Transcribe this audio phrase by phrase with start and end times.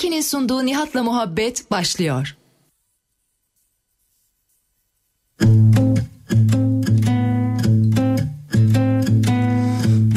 [0.00, 2.36] Daiki'nin sunduğu Nihat'la Muhabbet başlıyor.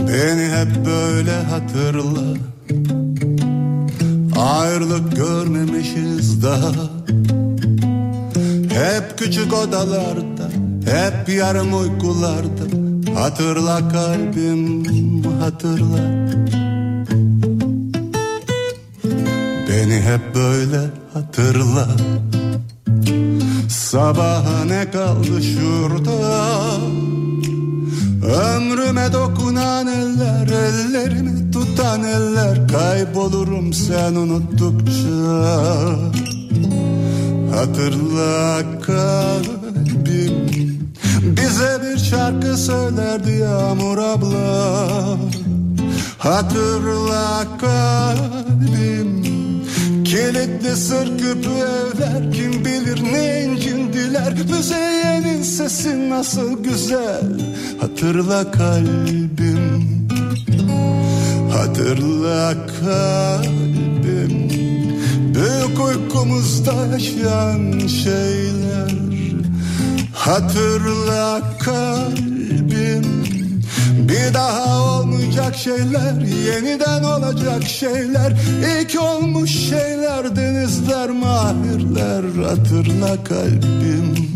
[0.07, 2.37] Beni hep böyle hatırla.
[4.37, 6.89] Ayrılık görmemişiz daha.
[8.69, 10.49] Hep küçük odalarda
[10.85, 12.63] Hep yarım uykularda.
[13.19, 16.23] Hatırla kalbim hatırla
[19.73, 20.79] Beni hep böyle
[21.13, 21.87] hatırla.
[23.69, 26.11] Sabaha ne kaldı şurada?
[28.25, 32.67] Ömrüme dokunan eller Ellerimi tutan eller.
[32.67, 35.43] Kaybolurum sen unuttukça.
[37.55, 40.33] Hatırla kalbim.
[41.23, 45.17] Bize bir şarkı söylerdi Yağmur abla.
[46.17, 49.22] Hatırla kalbim
[50.13, 57.23] Kilitli sır küpü evler Kim bilir ne incindiler Müzeyyenin sesi nasıl güzel
[57.81, 60.07] Hatırla kalbim.
[61.51, 64.49] Hatırla kalbim.
[65.33, 68.91] Büyük uykumuzda yaşayan şeyler.
[70.13, 73.32] Hatırla kalbim
[73.99, 76.13] bir daha olmayacak şeyler
[76.47, 78.33] Yeniden olacak şeyler.
[78.81, 82.45] İlk olmuş şeyler Denizler mahirler.
[82.45, 84.32] Hatırla kalbim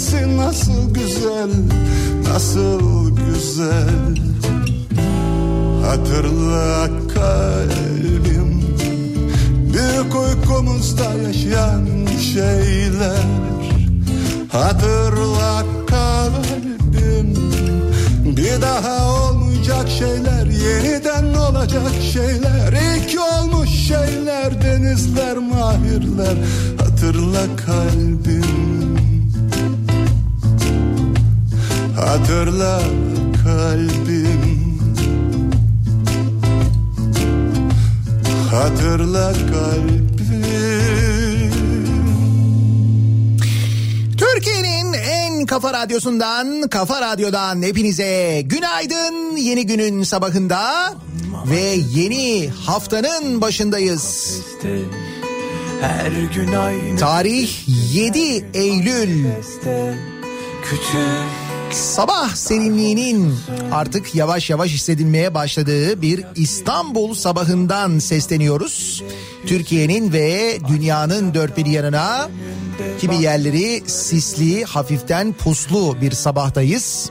[0.00, 1.50] sesi nasıl güzel
[2.32, 4.16] Nasıl güzel.
[5.86, 8.62] Hatırla kalbim
[9.72, 11.86] Büyük uykumuzda yaşayan
[12.34, 13.24] şeyler.
[14.52, 17.36] Hatırla kalbim
[18.24, 22.72] Bir daha olmayacak şeyler Yeniden olacak şeyler.
[22.72, 26.36] İlk olmuş şeyler Denizler mahirler.
[26.78, 28.69] Hatırla kalbim
[32.00, 32.82] Hatırla
[33.44, 34.80] kalbim
[38.50, 40.10] Hatırla kalbim
[44.18, 49.36] Türkiye'nin en kafa radyosundan, kafa radyodan hepinize günaydın.
[49.36, 50.94] Yeni günün sabahında
[51.50, 54.36] ve yeni haftanın başındayız.
[55.80, 57.50] Her gün aynı Tarih
[57.94, 59.24] 7 Eylül.
[60.64, 63.34] küçük Sabah serinliğinin
[63.72, 69.02] artık yavaş yavaş hissedilmeye başladığı bir İstanbul sabahından sesleniyoruz.
[69.46, 72.28] Türkiye'nin ve dünyanın dört bir yanına
[73.00, 77.10] kimi yerleri sisli, hafiften puslu bir sabahtayız.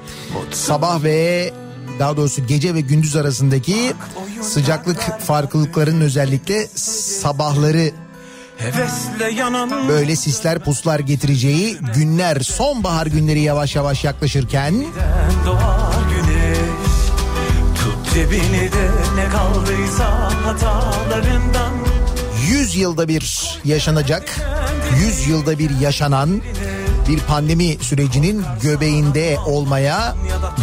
[0.51, 1.51] Sabah ve
[1.99, 3.93] daha doğrusu gece ve gündüz arasındaki
[4.41, 7.91] sıcaklık farklılıklarının özellikle sabahları
[9.87, 14.85] böyle sisler puslar getireceği günler sonbahar günleri yavaş yavaş yaklaşırken
[18.13, 21.73] cebini de ne kaldıysa hatalarından
[22.47, 24.35] 100 yılda bir yaşanacak
[24.99, 26.41] 100 yılda bir yaşanan
[27.09, 30.15] bir pandemi sürecinin göbeğinde olmaya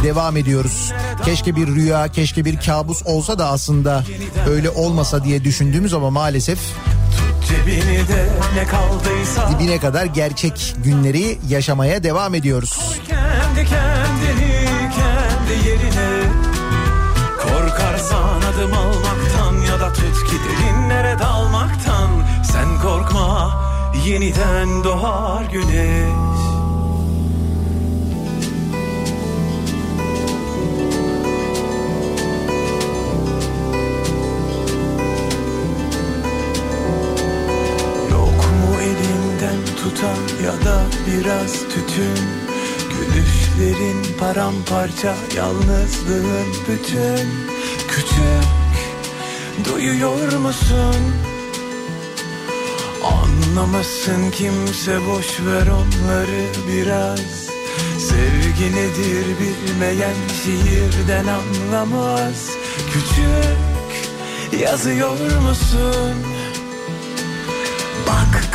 [0.03, 0.93] devam ediyoruz.
[1.25, 4.05] Keşke bir rüya, keşke bir kabus olsa da aslında
[4.49, 6.59] öyle olmasa diye düşündüğümüz ama maalesef
[7.49, 9.51] Cebini de ne kaldıysa.
[9.51, 12.79] Dibine kadar gerçek günleri yaşamaya devam ediyoruz.
[13.09, 14.67] kendi kendini
[14.97, 16.23] kendi yerine.
[17.43, 22.11] Korkarsan adım almaktan ya da tut ki derinlere dalmaktan.
[22.53, 23.61] Sen korkma
[24.07, 26.46] yeniden doğar güneş
[39.87, 42.19] olsan ya da biraz tütün
[42.91, 47.29] Gülüşlerin paramparça yalnızlığın bütün
[47.89, 48.47] Küçük
[49.65, 50.97] duyuyor musun?
[53.05, 57.47] Anlamasın kimse boş ver onları biraz
[57.99, 62.51] Sevgi nedir bilmeyen şiirden anlamaz
[62.93, 66.36] Küçük yazıyor musun?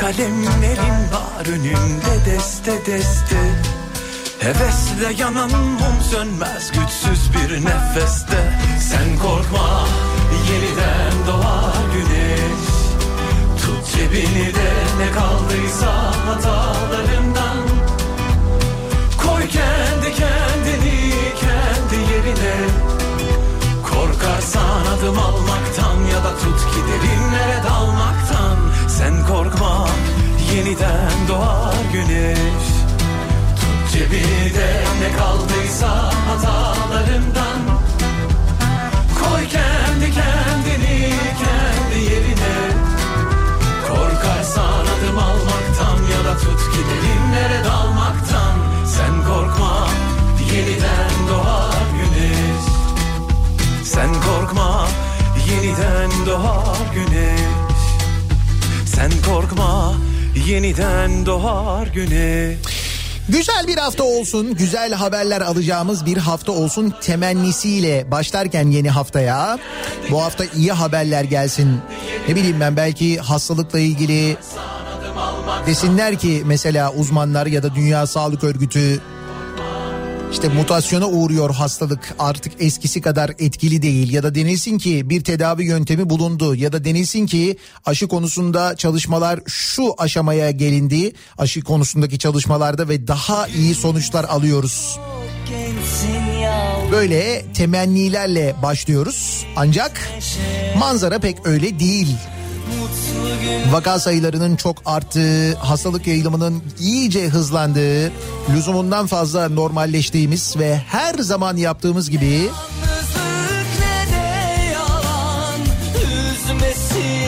[0.01, 3.37] Kalemlerin var önünde deste deste.
[4.39, 8.59] Hevesle yanan mum sönmez güçsüz bir nefeste.
[8.79, 9.87] Sen korkma
[10.51, 12.67] yeniden doğar güneş.
[13.61, 17.57] Tut cebini de ne kaldıysa hatalarından.
[19.17, 22.55] Koy kendi kendini kendi yerine.
[23.89, 28.40] Korkarsan adım almaktan ya da tut ki derinlere dalmaktan
[29.01, 29.87] Sen korkma
[30.53, 32.65] yeniden doğar güneş.
[33.55, 37.61] Tut cebini de ne kaldıysa hatalarından.
[39.19, 42.57] Koy kendi kendini kendi yerine.
[43.87, 48.55] Korkarsan adım almaktan ya da tut ki derinlere dalmaktan.
[48.85, 49.87] Sen korkma
[50.53, 52.63] yeniden doğar güneş.
[53.83, 54.87] Sen korkma
[55.49, 57.50] yeniden doğar güneş
[59.01, 59.93] Sen korkma
[60.47, 62.57] yeniden doğar güneş
[63.29, 69.59] Güzel bir hafta olsun, güzel haberler alacağımız bir hafta olsun temennisiyle başlarken yeni haftaya.
[70.11, 71.81] Bu hafta iyi haberler gelsin.
[72.27, 74.37] Ne bileyim ben belki hastalıkla ilgili
[75.65, 79.01] desinler ki mesela uzmanlar ya da Dünya Sağlık Örgütü
[80.31, 82.15] işte mutasyona uğruyor hastalık.
[82.19, 84.13] Artık eskisi kadar etkili değil.
[84.13, 86.55] Ya da denilsin ki bir tedavi yöntemi bulundu.
[86.55, 91.13] Ya da denilsin ki aşı konusunda çalışmalar şu aşamaya gelindi.
[91.37, 94.99] Aşı konusundaki çalışmalarda ve daha iyi sonuçlar alıyoruz.
[96.91, 99.45] Böyle temennilerle başlıyoruz.
[99.55, 100.09] Ancak
[100.77, 102.17] manzara pek öyle değil.
[103.71, 108.11] Vaka sayılarının çok arttığı, hastalık yayılımının iyice hızlandığı,
[108.53, 112.49] lüzumundan fazla normalleştiğimiz ve her zaman yaptığımız gibi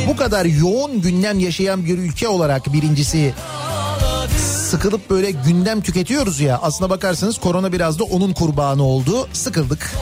[0.08, 3.34] bu kadar yoğun gündem yaşayan bir ülke olarak birincisi
[4.70, 6.60] sıkılıp böyle gündem tüketiyoruz ya.
[6.62, 9.28] Aslına bakarsanız korona biraz da onun kurbanı oldu.
[9.34, 9.94] Sıkıldık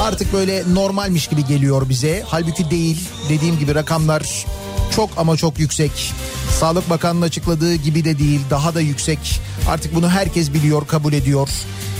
[0.00, 4.46] artık böyle normalmiş gibi geliyor bize halbuki değil dediğim gibi rakamlar
[4.96, 6.12] çok ama çok yüksek
[6.60, 11.48] Sağlık Bakanlığı açıkladığı gibi de değil daha da yüksek artık bunu herkes biliyor kabul ediyor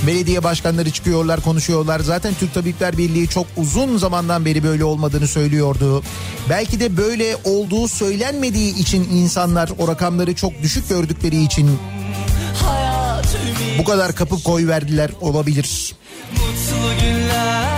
[0.07, 2.01] Belediye başkanları çıkıyorlar konuşuyorlar.
[2.01, 6.03] Zaten Türk Tabipler Birliği çok uzun zamandan beri böyle olmadığını söylüyordu.
[6.49, 11.79] Belki de böyle olduğu söylenmediği için insanlar o rakamları çok düşük gördükleri için
[13.79, 15.95] bu kadar kapıp koy verdiler olabilir.
[16.33, 17.76] Mutlu günler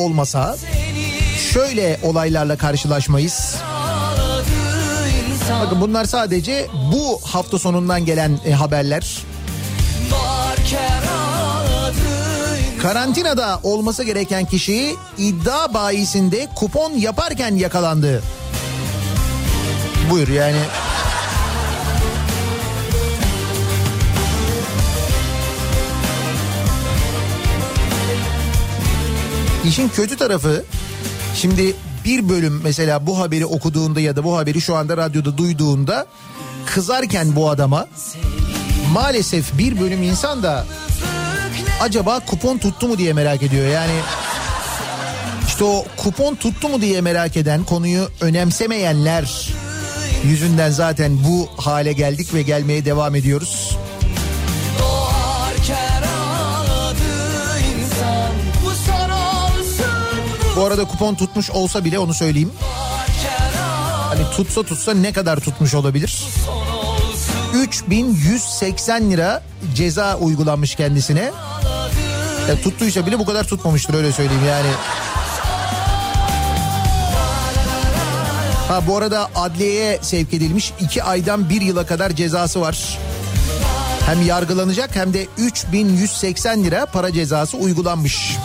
[0.00, 0.56] olmasa
[1.52, 3.56] şöyle olaylarla karşılaşmayız.
[5.64, 9.18] Bakın bunlar sadece bu hafta sonundan gelen e, haberler.
[12.82, 18.22] Karantinada olması gereken kişi iddia bayisinde kupon yaparken yakalandı.
[20.10, 20.58] Buyur yani.
[29.64, 30.64] İşin kötü tarafı
[31.34, 31.74] şimdi
[32.04, 36.06] bir bölüm mesela bu haberi okuduğunda ya da bu haberi şu anda radyoda duyduğunda
[36.66, 37.86] kızarken bu adama
[38.92, 40.66] maalesef bir bölüm insan da
[41.80, 43.66] acaba kupon tuttu mu diye merak ediyor.
[43.66, 43.92] Yani
[45.46, 49.48] işte o kupon tuttu mu diye merak eden konuyu önemsemeyenler
[50.24, 53.76] yüzünden zaten bu hale geldik ve gelmeye devam ediyoruz.
[60.60, 62.52] Bu arada kupon tutmuş olsa bile onu söyleyeyim.
[64.08, 66.24] Hani tutsa tutsa ne kadar tutmuş olabilir?
[66.46, 69.42] son olsun 3180 lira
[69.74, 71.32] ceza uygulanmış kendisine.
[72.48, 74.68] Ya tuttuysa bile bu kadar tutmamıştır öyle söyleyeyim yani.
[78.68, 82.98] Ha bu arada adliyeye sevk edilmiş 2 aydan 1 yıla kadar cezası var.
[84.06, 88.36] Hem yargılanacak hem de 3180 lira para cezası uygulanmış.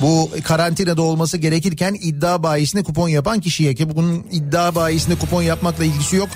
[0.00, 5.84] Bu karantinada olması gerekirken iddia bayisinde kupon yapan kişiye ki bunun iddia bayisinde kupon yapmakla
[5.84, 6.28] ilgisi yok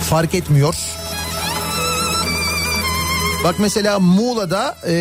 [0.00, 0.74] fark etmiyor.
[3.44, 4.94] Bak mesela Muğla'da e,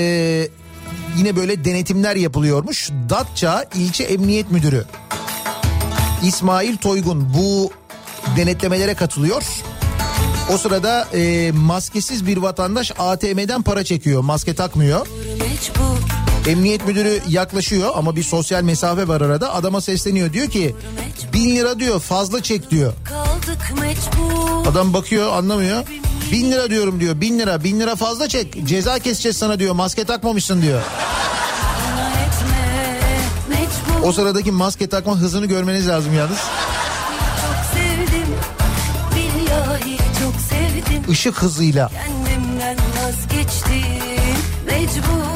[1.18, 2.90] yine böyle denetimler yapılıyormuş.
[3.10, 4.86] Datça ilçe emniyet müdürü
[6.24, 7.72] İsmail Toygun bu
[8.38, 9.44] denetlemelere katılıyor.
[10.54, 14.22] O sırada e, maskesiz bir vatandaş ATM'den para çekiyor.
[14.22, 15.08] Maske takmıyor.
[15.40, 19.54] Mecbur Emniyet müdürü yaklaşıyor ama bir sosyal mesafe var arada.
[19.54, 20.76] Adama sesleniyor diyor ki
[21.34, 22.94] bin lira diyor fazla çek diyor.
[24.72, 25.84] Adam bakıyor anlamıyor.
[26.32, 30.04] Bin lira diyorum diyor bin lira bin lira fazla çek ceza keseceğiz sana diyor maske
[30.04, 30.82] takmamışsın diyor.
[34.04, 36.38] O sıradaki maske takma hızını görmeniz lazım yalnız.
[41.10, 41.90] Işık hızıyla.
[41.90, 43.84] Kendimden vazgeçtim
[44.66, 45.33] mecbur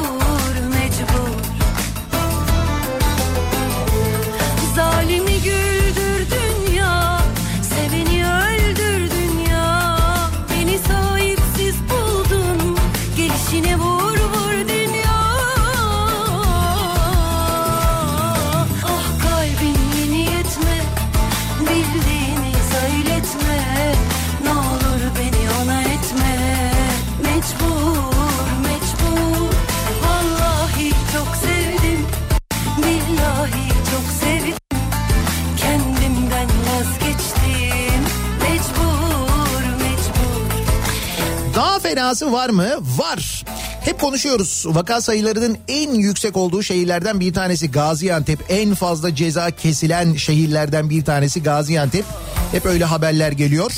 [42.17, 42.69] Fenası var mı?
[42.97, 43.45] Var.
[43.81, 44.63] Hep konuşuyoruz.
[44.67, 48.39] Vaka sayılarının en yüksek olduğu şehirlerden bir tanesi Gaziantep.
[48.49, 52.05] En fazla ceza kesilen şehirlerden bir tanesi Gaziantep.
[52.51, 53.71] Hep öyle haberler geliyor.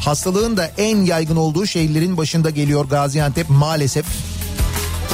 [0.00, 4.06] Hastalığın da en yaygın olduğu şehirlerin başında geliyor Gaziantep maalesef.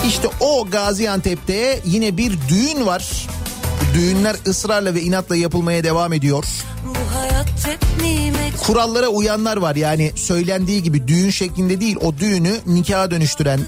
[0.06, 3.28] İşte o Gaziantep'te yine bir düğün var.
[3.94, 6.44] Düğünler ısrarla ve inatla yapılmaya devam ediyor.
[8.60, 9.76] Kurallara uyanlar var.
[9.76, 13.60] Yani söylendiği gibi düğün şeklinde değil o düğünü nikaha dönüştüren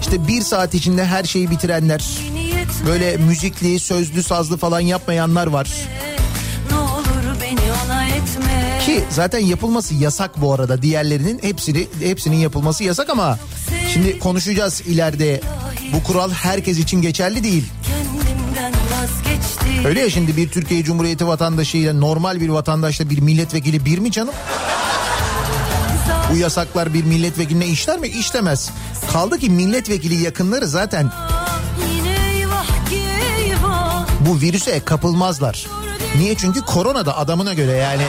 [0.00, 2.04] işte bir saat içinde her şeyi bitirenler.
[2.86, 5.68] Böyle müzikli sözlü sazlı falan yapmayanlar var.
[8.86, 10.82] Ki zaten yapılması yasak bu arada.
[10.82, 13.38] Diğerlerinin hepsini hepsinin yapılması yasak ama
[13.92, 15.40] şimdi konuşacağız ileride.
[15.92, 17.64] Bu kural herkes için geçerli değil.
[19.84, 24.34] Öyle ya şimdi bir Türkiye Cumhuriyeti vatandaşıyla normal bir vatandaşla bir milletvekili bir mi canım?
[26.32, 28.08] Bu yasaklar bir milletvekiline işler mi?
[28.08, 28.70] İşlemez.
[29.12, 31.12] Kaldı ki milletvekili yakınları zaten
[34.20, 35.66] bu virüse kapılmazlar.
[36.18, 36.34] Niye?
[36.34, 38.02] Çünkü korona da adamına göre yani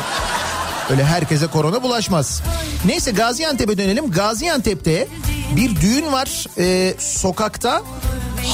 [0.90, 2.42] öyle herkese korona bulaşmaz.
[2.86, 4.12] Neyse Gaziantep'e dönelim.
[4.12, 5.08] Gaziantep'te
[5.56, 6.46] bir düğün var.
[6.58, 7.82] Ee, sokakta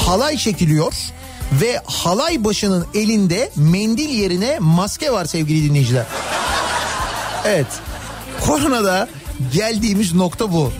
[0.05, 0.93] halay çekiliyor
[1.51, 6.05] ve halay başının elinde mendil yerine maske var sevgili dinleyiciler.
[7.45, 7.67] Evet.
[8.45, 9.07] Koronada
[9.53, 10.71] geldiğimiz nokta bu.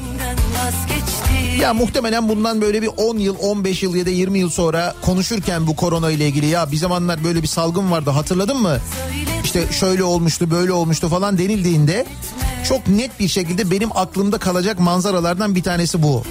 [1.62, 5.68] Ya muhtemelen bundan böyle bir 10 yıl, 15 yıl ya da 20 yıl sonra konuşurken
[5.68, 8.78] bu korona ile ilgili ya bir zamanlar böyle bir salgın vardı hatırladın mı?
[9.44, 12.06] İşte şöyle olmuştu, böyle olmuştu falan denildiğinde
[12.68, 16.24] çok net bir şekilde benim aklımda kalacak manzaralardan bir tanesi bu.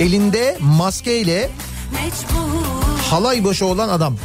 [0.00, 1.50] Elinde maskeyle
[3.10, 4.16] halay başı olan adam.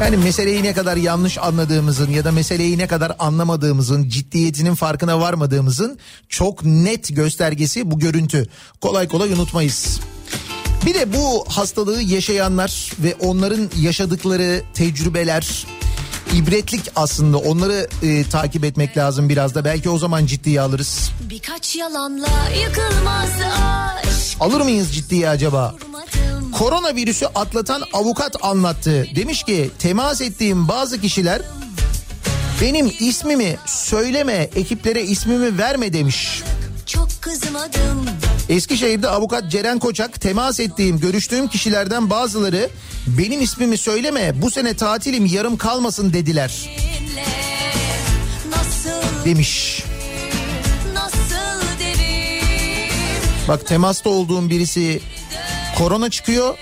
[0.00, 5.98] Yani meseleyi ne kadar yanlış anladığımızın ya da meseleyi ne kadar anlamadığımızın, ciddiyetinin farkına varmadığımızın
[6.28, 8.48] çok net göstergesi bu görüntü.
[8.80, 10.00] Kolay kolay unutmayız.
[10.86, 15.66] Bir de bu hastalığı yaşayanlar ve onların yaşadıkları tecrübeler
[16.34, 21.10] ibretlik aslında onları e, takip etmek lazım biraz da belki o zaman ciddiye alırız.
[21.30, 22.28] Birkaç yalanla
[22.62, 25.74] yıkılmaz aşk Alır mıyız ciddiye acaba?
[26.58, 29.06] Koronavirüsü atlatan avukat anlattı.
[29.16, 31.42] Demiş ki temas ettiğim bazı kişiler
[32.62, 36.42] benim ismimi söyleme ekiplere ismimi verme demiş.
[36.86, 38.06] çok kızmadım
[38.48, 42.70] Eskişehir'de avukat Ceren Koçak temas ettiğim görüştüğüm kişilerden bazıları
[43.06, 46.70] benim ismimi söyleme bu sene tatilim yarım kalmasın dediler
[49.24, 49.84] demiş.
[53.48, 55.00] Bak temasta olduğum birisi
[55.78, 56.58] korona çıkıyor.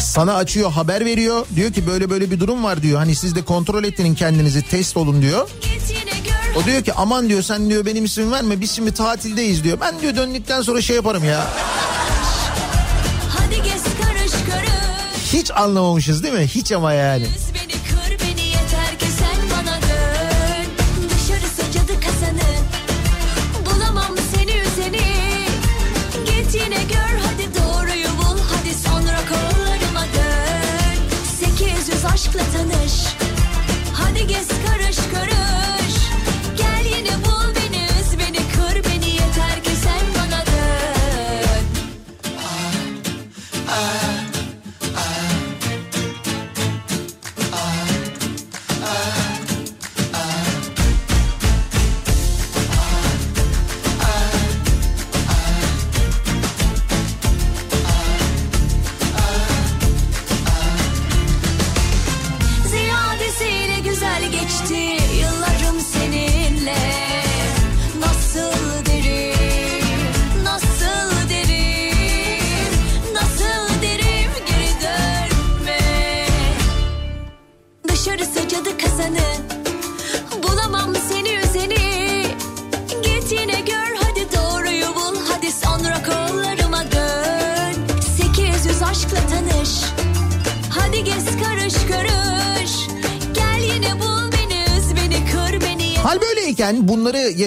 [0.00, 1.46] Sana açıyor haber veriyor.
[1.56, 2.98] Diyor ki böyle böyle bir durum var diyor.
[2.98, 5.48] Hani siz de kontrol ettirin kendinizi test olun diyor.
[5.60, 5.81] Git
[6.56, 9.80] O diyor ki aman diyor sen diyor benim ismimi verme biz şimdi tatildeyiz diyor.
[9.80, 11.46] Ben diyor döndükten sonra şey yaparım ya.
[15.32, 16.46] Hiç anlamamışız değil mi?
[16.46, 17.26] Hiç ama yani.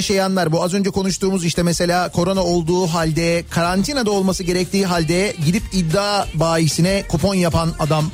[0.10, 5.64] Yaşayanlar bu az önce konuştuğumuz işte mesela korona olduğu halde karantinada olması gerektiği halde gidip
[5.74, 8.12] iddia bayisine kupon yapan adam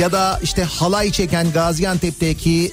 [0.00, 2.72] ya da işte halay çeken Gaziantep'teki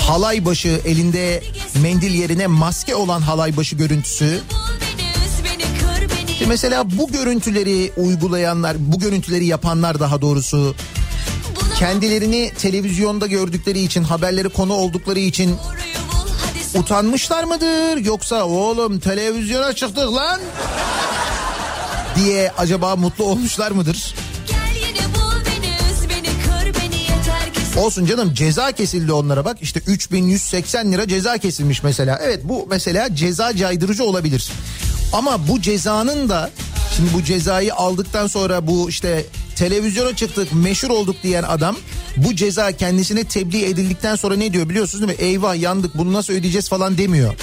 [0.00, 1.42] halay başı elinde
[1.82, 4.40] mendil yerine maske olan halay başı görüntüsü.
[6.28, 10.74] İşte mesela bu görüntüleri uygulayanlar, bu görüntüleri yapanlar daha doğrusu
[11.78, 15.56] kendilerini televizyonda gördükleri için, haberleri konu oldukları için
[16.74, 20.40] utanmışlar mıdır yoksa oğlum televizyona çıktık lan
[22.16, 24.14] diye acaba mutlu olmuşlar mıdır?
[27.76, 32.18] Olsun canım ceza kesildi onlara bak işte 3180 lira ceza kesilmiş mesela.
[32.22, 34.50] Evet bu mesela ceza caydırıcı olabilir.
[35.12, 36.50] Ama bu cezanın da
[36.96, 39.24] şimdi bu cezayı aldıktan sonra bu işte
[39.56, 41.76] televizyona çıktık meşhur olduk diyen adam
[42.16, 45.24] bu ceza kendisine tebliğ edildikten sonra ne diyor biliyorsunuz değil mi?
[45.24, 47.34] Eyvah yandık bunu nasıl ödeyeceğiz falan demiyor.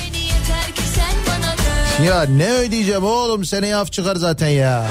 [2.05, 4.87] Ya ne ödeyeceğim oğlum seneye af çıkar zaten ya.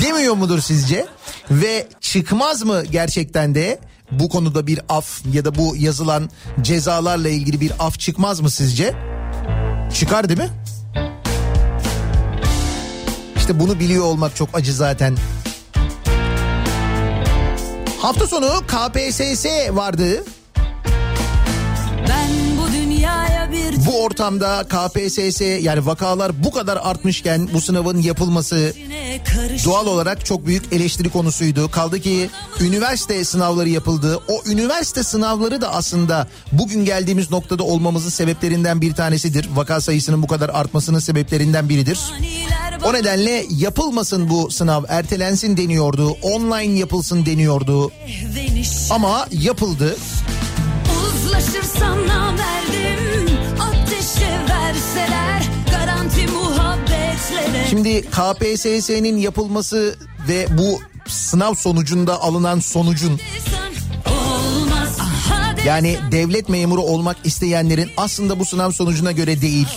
[0.00, 1.06] Demiyor mudur sizce?
[1.50, 3.80] Ve çıkmaz mı gerçekten de
[4.10, 6.30] bu konuda bir af ya da bu yazılan
[6.62, 8.94] cezalarla ilgili bir af çıkmaz mı sizce?
[9.94, 10.50] Çıkar değil mi?
[13.36, 15.16] İşte bunu biliyor olmak çok acı zaten.
[18.02, 20.24] Hafta sonu KPSS vardı.
[23.88, 28.74] Bu ortamda KPSS yani vakalar bu kadar artmışken bu sınavın yapılması
[29.64, 31.70] doğal olarak çok büyük eleştiri konusuydu.
[31.70, 34.20] Kaldı ki üniversite sınavları yapıldı.
[34.28, 39.48] O üniversite sınavları da aslında bugün geldiğimiz noktada olmamızın sebeplerinden bir tanesidir.
[39.54, 41.98] Vaka sayısının bu kadar artmasının sebeplerinden biridir.
[42.84, 46.10] O nedenle yapılmasın bu sınav ertelensin deniyordu.
[46.22, 47.92] Online yapılsın deniyordu.
[48.90, 49.96] Ama yapıldı.
[51.06, 52.57] Uzlaşırsam namerdim
[57.70, 63.20] Şimdi KPSS'nin yapılması ve bu sınav sonucunda alınan sonucun
[65.66, 69.68] yani devlet memuru olmak isteyenlerin aslında bu sınav sonucuna göre değil.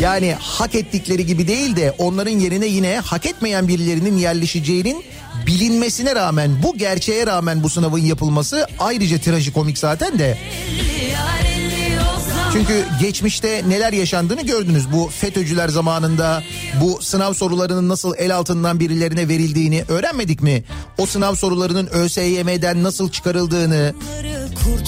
[0.00, 5.04] Yani hak ettikleri gibi değil de onların yerine yine hak etmeyen birilerinin yerleşeceğinin
[5.46, 10.38] bilinmesine rağmen bu gerçeğe rağmen bu sınavın yapılması ayrıca trajikomik zaten de.
[12.52, 14.92] Çünkü geçmişte neler yaşandığını gördünüz.
[14.92, 16.42] Bu FETÖ'cüler zamanında
[16.80, 20.64] bu sınav sorularının nasıl el altından birilerine verildiğini öğrenmedik mi?
[20.98, 23.94] O sınav sorularının ÖSYM'den nasıl çıkarıldığını,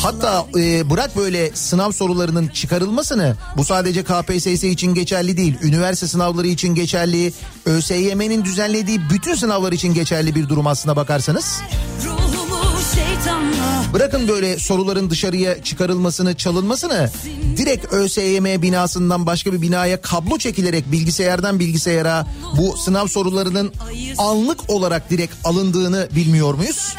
[0.03, 5.59] hatta e, bırak böyle sınav sorularının çıkarılmasını bu sadece KPSS için geçerli değil.
[5.63, 7.33] Üniversite sınavları için geçerli,
[7.67, 11.61] ÖSYM'nin düzenlediği bütün sınavlar için geçerli bir durum aslına bakarsanız.
[12.05, 13.54] Ruhumu şeytanla
[13.95, 17.11] Bırakın böyle soruların dışarıya çıkarılmasını, çalınmasını.
[17.57, 22.27] Direkt ÖSYM binasından başka bir binaya kablo çekilerek bilgisayardan bilgisayara
[22.57, 23.73] bu sınav sorularının
[24.19, 26.95] anlık olarak direkt alındığını bilmiyor muyuz?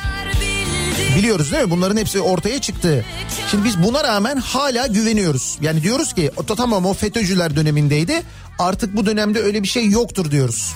[1.18, 1.72] Biliyoruz değil mi?
[1.72, 3.06] Bunların hepsi ortaya çıktı.
[3.52, 5.58] Şimdi biz buna rağmen hala güveniyoruz.
[5.62, 8.24] Yani diyoruz ki tamam o FETÖ'cüler dönemindeydi.
[8.60, 10.74] Artık bu dönemde öyle bir şey yoktur diyoruz.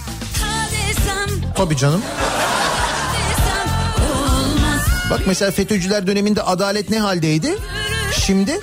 [1.55, 2.01] Tabii canım.
[5.09, 7.55] Bak mesela FETÖ'cüler döneminde adalet ne haldeydi?
[8.25, 8.59] Şimdi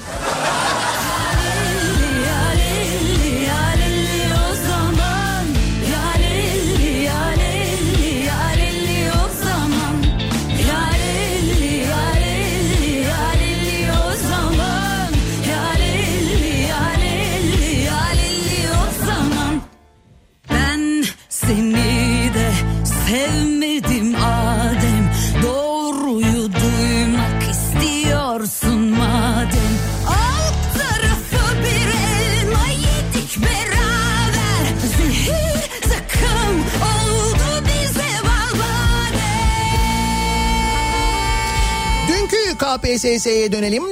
[42.96, 43.84] KPSS'ye dönelim.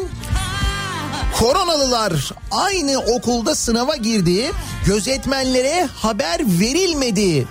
[1.39, 4.51] Koronalılar aynı okulda sınava girdi.
[4.87, 7.47] Gözetmenlere haber verilmedi.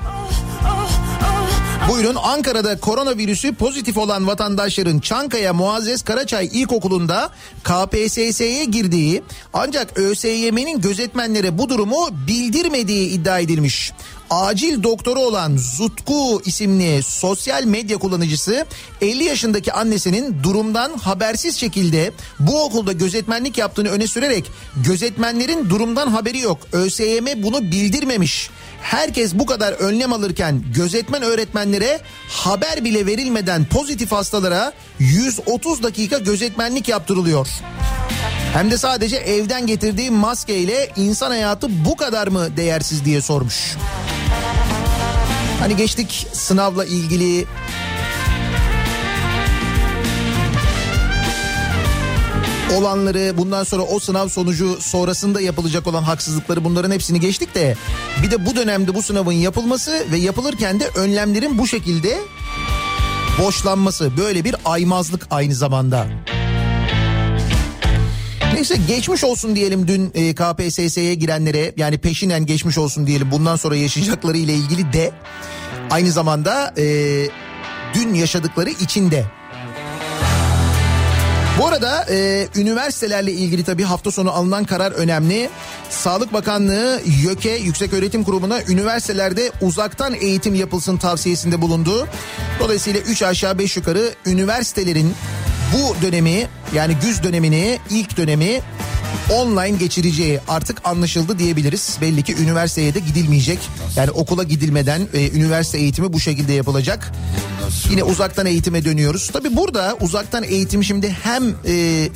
[1.94, 7.30] Buyurun Ankara'da koronavirüsü pozitif olan vatandaşların Çankaya Muazzez Karaçay İlkokulu'nda
[7.64, 13.94] KPSS'ye girdiği ancak ÖSYM'nin gözetmenlere bu durumu bildirmediği iddia edilmiş.
[14.30, 18.66] Acil doktoru olan Zutku isimli sosyal medya kullanıcısı
[19.02, 24.52] 50 yaşındaki annesinin durumdan habersiz şekilde bu okulda gözetmenlik yaptığını öne sürerek
[24.86, 26.58] gözetmenlerin durumdan haberi yok.
[26.72, 28.50] ÖSYM bunu bildirmemiş.
[28.84, 36.88] Herkes bu kadar önlem alırken gözetmen öğretmenlere haber bile verilmeden pozitif hastalara 130 dakika gözetmenlik
[36.88, 37.48] yaptırılıyor.
[38.54, 43.76] Hem de sadece evden getirdiği maskeyle insan hayatı bu kadar mı değersiz diye sormuş.
[45.60, 47.46] Hani geçtik sınavla ilgili
[52.78, 57.76] olanları bundan sonra o sınav sonucu sonrasında yapılacak olan haksızlıkları bunların hepsini geçtik de
[58.24, 62.18] bir de bu dönemde bu sınavın yapılması ve yapılırken de önlemlerin bu şekilde
[63.42, 66.08] boşlanması böyle bir aymazlık aynı zamanda.
[68.54, 73.76] Neyse geçmiş olsun diyelim dün e, KPSS'ye girenlere yani peşinen geçmiş olsun diyelim bundan sonra
[73.76, 75.12] yaşayacakları ile ilgili de
[75.90, 76.84] aynı zamanda e,
[77.94, 79.26] dün yaşadıkları için de.
[81.60, 85.50] Bu arada e, üniversitelerle ilgili tabii hafta sonu alınan karar önemli.
[85.90, 92.08] Sağlık Bakanlığı YÖK'e Yüksek Öğretim Kurumu'na üniversitelerde uzaktan eğitim yapılsın tavsiyesinde bulundu.
[92.60, 95.14] Dolayısıyla 3 aşağı 5 yukarı üniversitelerin
[95.74, 98.62] bu dönemi yani güz dönemini ilk dönemi
[99.32, 101.98] online geçireceği artık anlaşıldı diyebiliriz.
[102.02, 103.60] Belli ki üniversiteye de gidilmeyecek.
[103.96, 107.12] Yani okula gidilmeden e, üniversite eğitimi bu şekilde yapılacak.
[107.90, 109.28] Yine uzaktan eğitime dönüyoruz.
[109.28, 112.10] Tabi burada uzaktan eğitim şimdi hem e,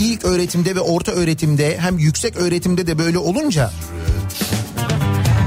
[0.00, 3.70] ilk öğretimde ve orta öğretimde hem yüksek öğretimde de böyle olunca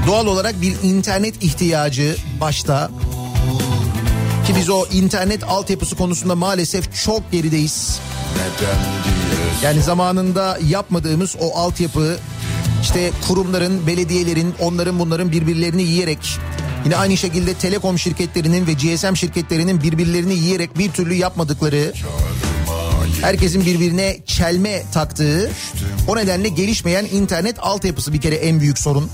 [0.06, 2.90] doğal olarak bir internet ihtiyacı başta
[4.46, 7.98] ki biz o internet altyapısı konusunda maalesef çok gerideyiz.
[9.62, 12.16] Yani zamanında yapmadığımız o altyapı
[12.82, 16.38] işte kurumların, belediyelerin, onların bunların birbirlerini yiyerek
[16.86, 21.92] yine aynı şekilde telekom şirketlerinin ve GSM şirketlerinin birbirlerini yiyerek bir türlü yapmadıkları
[23.20, 25.50] herkesin birbirine çelme taktığı
[26.08, 29.10] o nedenle gelişmeyen internet altyapısı bir kere en büyük sorun.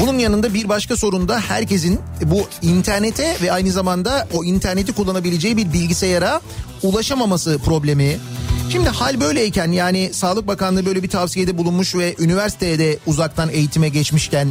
[0.00, 5.56] Bunun yanında bir başka sorun da herkesin bu internete ve aynı zamanda o interneti kullanabileceği
[5.56, 6.40] bir bilgisayara
[6.82, 8.18] ulaşamaması problemi.
[8.72, 13.88] Şimdi hal böyleyken yani Sağlık Bakanlığı böyle bir tavsiyede bulunmuş ve üniversiteye de uzaktan eğitime
[13.88, 14.48] geçmişken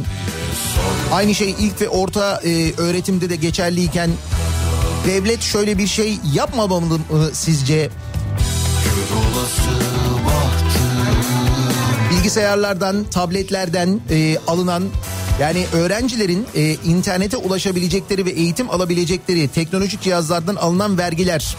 [1.14, 4.10] aynı şey ilk ve orta e, öğretimde de geçerliyken
[5.06, 7.90] devlet şöyle bir şey yapmamalı mı sizce?
[12.10, 14.84] Bilgisayarlardan, tabletlerden e, alınan
[15.40, 21.56] yani öğrencilerin e, internete ulaşabilecekleri ve eğitim alabilecekleri teknolojik cihazlardan alınan vergiler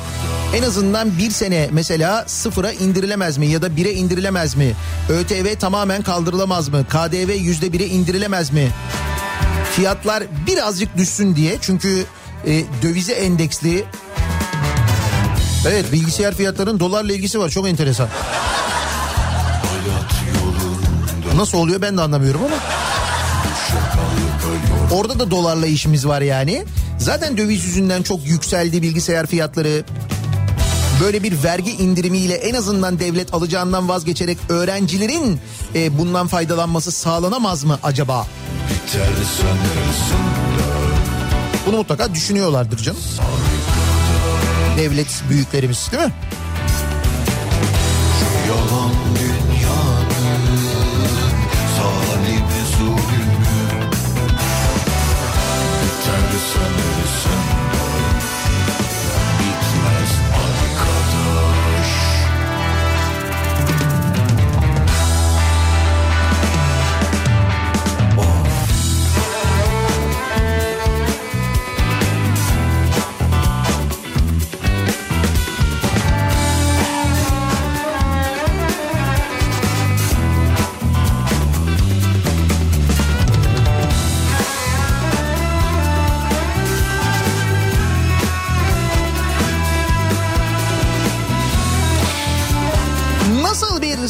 [0.55, 4.73] en azından bir sene mesela sıfıra indirilemez mi ya da bire indirilemez mi?
[5.09, 6.85] ÖTV tamamen kaldırılamaz mı?
[6.89, 8.71] KDV yüzde bire indirilemez mi?
[9.75, 12.05] Fiyatlar birazcık düşsün diye çünkü
[12.45, 13.85] e, dövize endeksli
[15.67, 18.07] Evet bilgisayar fiyatlarının dolarla ilgisi var çok enteresan.
[21.35, 22.55] Nasıl oluyor ben de anlamıyorum ama.
[24.91, 26.65] Orada da dolarla işimiz var yani.
[26.97, 29.83] Zaten döviz yüzünden çok yükseldi bilgisayar fiyatları.
[31.01, 35.39] Böyle bir vergi indirimiyle en azından devlet alacağından vazgeçerek öğrencilerin
[35.75, 38.27] e, bundan faydalanması sağlanamaz mı acaba?
[41.65, 42.99] Bunu mutlaka düşünüyorlardır canım.
[44.77, 46.11] Devlet büyüklerimiz değil mi?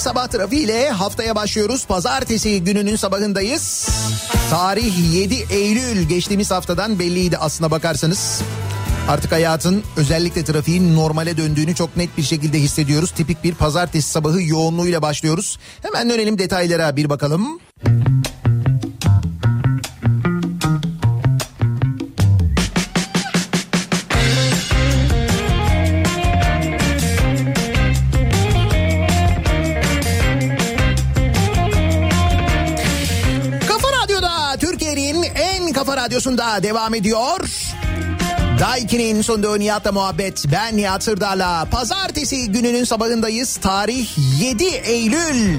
[0.05, 1.85] Sabah trafiğiyle haftaya başlıyoruz.
[1.85, 3.89] Pazartesi gününün sabahındayız.
[4.49, 8.41] Tarih 7 Eylül geçtiğimiz haftadan belliydi aslına bakarsanız.
[9.09, 13.11] Artık hayatın özellikle trafiğin normale döndüğünü çok net bir şekilde hissediyoruz.
[13.11, 15.59] Tipik bir pazartesi sabahı yoğunluğuyla başlıyoruz.
[15.81, 17.59] Hemen dönelim detaylara bir bakalım.
[17.83, 18.24] Kafa
[36.15, 37.39] radyosunda devam ediyor.
[38.59, 40.45] Daiki'nin sunduğu Nihat'la muhabbet.
[40.51, 41.65] Ben Nihat Sırdar'la.
[41.71, 43.55] Pazartesi gününün sabahındayız.
[43.57, 44.07] Tarih
[44.39, 45.57] 7 Eylül.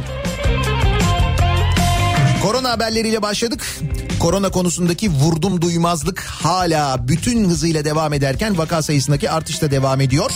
[2.43, 3.81] Korona haberleriyle başladık.
[4.21, 10.31] Korona konusundaki vurdum duymazlık hala bütün hızıyla devam ederken vaka sayısındaki artış da devam ediyor.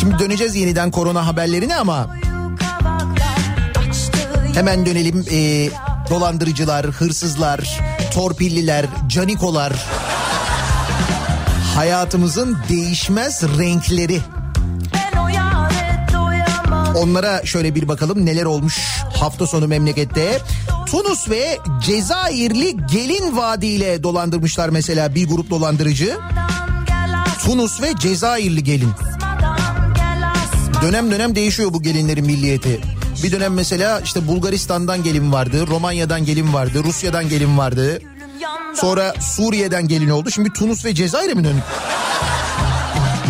[0.00, 2.16] Şimdi döneceğiz yeniden korona haberlerine ama
[4.54, 5.70] hemen dönelim e,
[6.10, 7.80] dolandırıcılar, hırsızlar,
[8.14, 9.72] torpilliler, canikolar.
[11.74, 14.20] Hayatımızın değişmez renkleri.
[16.96, 18.78] Onlara şöyle bir bakalım neler olmuş
[19.20, 20.40] hafta sonu memlekette.
[20.86, 26.18] Tunus ve Cezayirli gelin vaadiyle dolandırmışlar mesela bir grup dolandırıcı.
[27.44, 28.90] Tunus ve Cezayirli gelin.
[30.82, 32.93] Dönem dönem değişiyor bu gelinlerin milliyeti.
[33.22, 38.00] Bir dönem mesela işte Bulgaristan'dan gelin vardı, Romanya'dan gelin vardı, Rusya'dan gelin vardı.
[38.74, 40.30] Sonra Suriye'den gelin oldu.
[40.30, 41.62] Şimdi Tunus ve Cezayir'e mi dönük?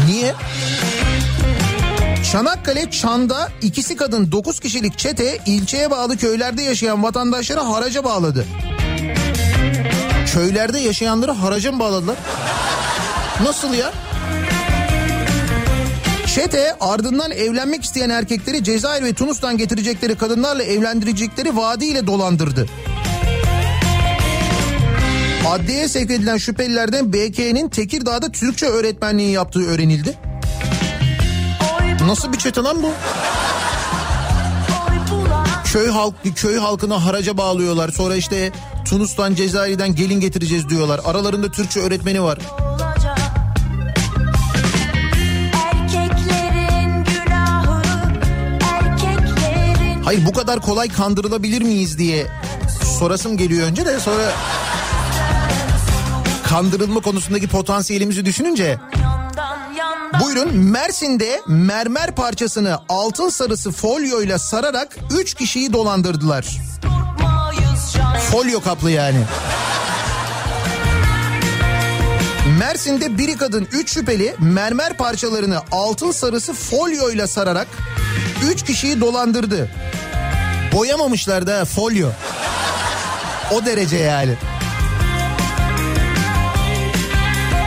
[0.06, 0.34] Niye?
[2.32, 8.44] Çanakkale Çan'da ikisi kadın 9 kişilik çete ilçeye bağlı köylerde yaşayan vatandaşları haraca bağladı.
[10.32, 12.16] Köylerde yaşayanları haraca mı bağladılar?
[13.42, 13.92] Nasıl ya?
[16.34, 22.66] Çete ardından evlenmek isteyen erkekleri Cezayir ve Tunus'tan getirecekleri kadınlarla evlendirecekleri vaadiyle dolandırdı.
[25.48, 30.18] Adliyeye sevk edilen şüphelilerden BK'nin Tekirdağ'da Türkçe öğretmenliği yaptığı öğrenildi.
[32.06, 32.90] Nasıl bir çete lan bu?
[35.64, 37.88] Köy halk köy halkını haraca bağlıyorlar.
[37.88, 38.52] Sonra işte
[38.84, 41.00] Tunus'tan Cezayir'den gelin getireceğiz diyorlar.
[41.04, 42.38] Aralarında Türkçe öğretmeni var.
[50.04, 52.26] Hayır bu kadar kolay kandırılabilir miyiz diye
[52.98, 54.32] sorasım geliyor önce de sonra
[56.48, 58.78] kandırılma konusundaki potansiyelimizi düşününce
[60.20, 66.46] Buyurun Mersin'de mermer parçasını altın sarısı folyoyla sararak 3 kişiyi dolandırdılar.
[68.30, 69.24] Folyo kaplı yani.
[72.58, 77.66] Mersin'de biri kadın 3 şüpheli mermer parçalarını altın sarısı folyoyla sararak
[78.44, 79.70] 3 kişiyi dolandırdı.
[80.72, 82.08] Boyamamışlar da folyo.
[83.52, 84.34] O derece yani.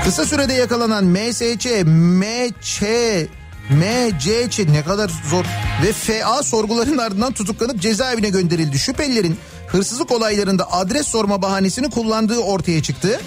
[0.04, 3.28] Kısa sürede yakalanan MSC, MC,
[3.70, 5.46] MCC ne kadar zor
[5.84, 8.80] ve FA sorguların ardından tutuklanıp cezaevine gönderildi.
[8.80, 9.38] Şüphelilerin
[9.68, 13.22] hırsızlık olaylarında adres sorma bahanesini kullandığı ortaya çıktı.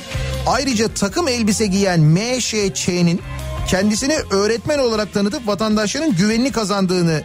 [0.47, 3.21] Ayrıca takım elbise giyen MŞÇ'nin
[3.69, 7.23] kendisini öğretmen olarak tanıtıp vatandaşların güvenini kazandığını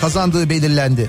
[0.00, 1.08] kazandığı belirlendi.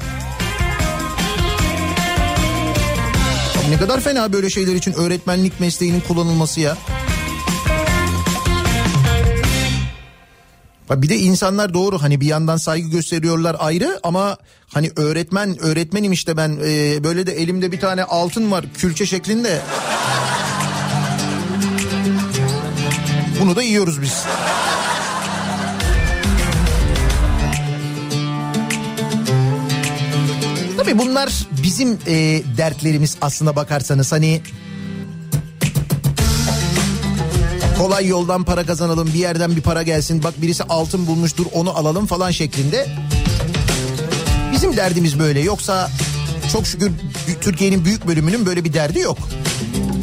[3.70, 6.78] Ne kadar fena böyle şeyler için öğretmenlik mesleğinin kullanılması ya.
[10.92, 14.38] Bir de insanlar doğru hani bir yandan saygı gösteriyorlar ayrı ama
[14.74, 19.62] hani öğretmen öğretmenim işte ben e, böyle de elimde bir tane altın var külçe şeklinde.
[23.42, 24.26] Bunu da yiyoruz biz.
[30.88, 34.42] Tabii bunlar bizim e, dertlerimiz aslına bakarsanız hani
[37.78, 42.06] kolay yoldan para kazanalım bir yerden bir para gelsin bak birisi altın bulmuştur onu alalım
[42.06, 42.88] falan şeklinde.
[44.52, 45.92] Bizim derdimiz böyle yoksa
[46.52, 46.92] çok şükür
[47.42, 49.18] Türkiye'nin büyük bölümünün böyle bir derdi yok.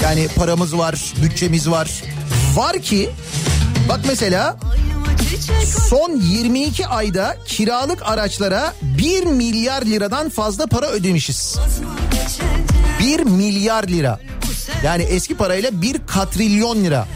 [0.03, 2.03] Yani paramız var, bütçemiz var.
[2.55, 3.11] Var ki
[3.89, 4.57] bak mesela
[5.89, 11.59] son 22 ayda kiralık araçlara 1 milyar liradan fazla para ödemişiz.
[13.01, 14.21] 1 milyar lira.
[14.85, 17.07] Yani eski parayla 1 katrilyon lira.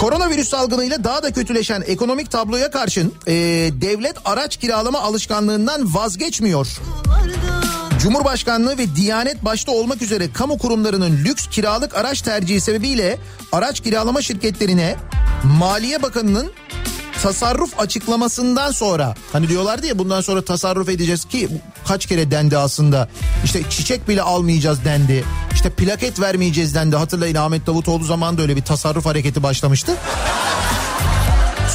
[0.00, 3.32] Koronavirüs salgınıyla daha da kötüleşen ekonomik tabloya karşın e,
[3.72, 6.68] devlet araç kiralama alışkanlığından vazgeçmiyor.
[8.04, 13.18] Cumhurbaşkanlığı ve Diyanet başta olmak üzere kamu kurumlarının lüks kiralık araç tercihi sebebiyle
[13.52, 14.96] araç kiralama şirketlerine
[15.58, 16.52] Maliye Bakanı'nın
[17.22, 21.48] tasarruf açıklamasından sonra hani diyorlardı ya bundan sonra tasarruf edeceğiz ki
[21.86, 23.08] kaç kere dendi aslında.
[23.44, 25.24] İşte çiçek bile almayacağız dendi.
[25.52, 26.96] İşte plaket vermeyeceğiz dendi.
[26.96, 29.96] Hatırlayın Ahmet Davutoğlu zamanında öyle bir tasarruf hareketi başlamıştı.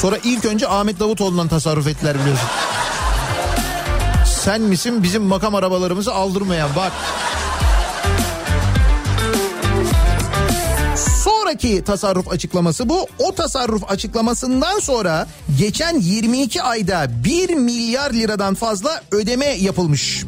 [0.01, 2.49] Sonra ilk önce Ahmet Davutoğlu'ndan tasarruf ettiler biliyorsun.
[4.49, 6.91] Sen misin bizim makam arabalarımızı aldırmayan bak.
[11.23, 13.07] Sonraki tasarruf açıklaması bu.
[13.19, 20.25] O tasarruf açıklamasından sonra geçen 22 ayda 1 milyar liradan fazla ödeme yapılmış.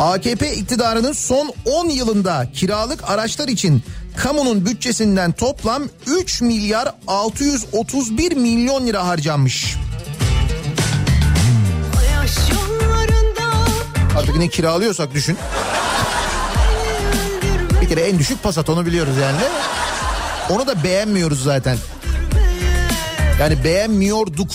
[0.00, 3.82] AKP iktidarının son 10 yılında kiralık araçlar için
[4.16, 9.76] kamunun bütçesinden toplam 3 milyar 631 milyon lira harcanmış.
[14.18, 15.38] Artık ne kiralıyorsak düşün.
[17.82, 19.40] Bir kere en düşük Passat onu biliyoruz yani.
[20.50, 21.78] Onu da beğenmiyoruz zaten.
[23.40, 24.50] Yani beğenmiyorduk.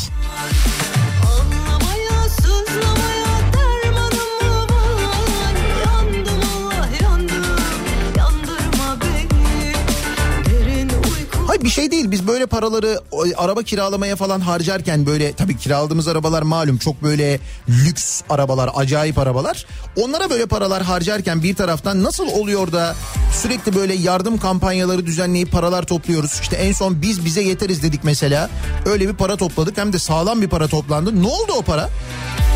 [11.63, 12.99] Bir şey değil biz böyle paraları
[13.37, 19.65] araba kiralamaya falan harcarken böyle tabii kiraladığımız arabalar malum çok böyle lüks arabalar acayip arabalar.
[19.95, 22.95] Onlara böyle paralar harcarken bir taraftan nasıl oluyor da
[23.41, 26.39] sürekli böyle yardım kampanyaları düzenleyip paralar topluyoruz.
[26.41, 28.49] İşte en son biz bize yeteriz dedik mesela
[28.85, 31.21] öyle bir para topladık hem de sağlam bir para toplandı.
[31.21, 31.89] Ne oldu o para?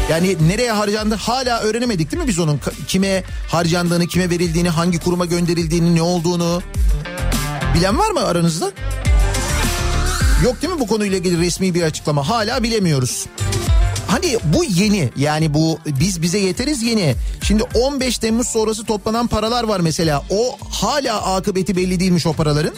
[0.09, 5.25] Yani nereye harcandı hala öğrenemedik değil mi biz onun kime harcandığını, kime verildiğini, hangi kuruma
[5.25, 6.61] gönderildiğini, ne olduğunu.
[7.77, 8.71] Bilen var mı aranızda?
[10.43, 12.29] Yok değil mi bu konuyla ilgili resmi bir açıklama?
[12.29, 13.25] Hala bilemiyoruz.
[14.07, 17.15] Hani bu yeni yani bu biz bize yeteriz yeni.
[17.43, 20.23] Şimdi 15 Temmuz sonrası toplanan paralar var mesela.
[20.29, 22.73] O hala akıbeti belli değilmiş o paraların.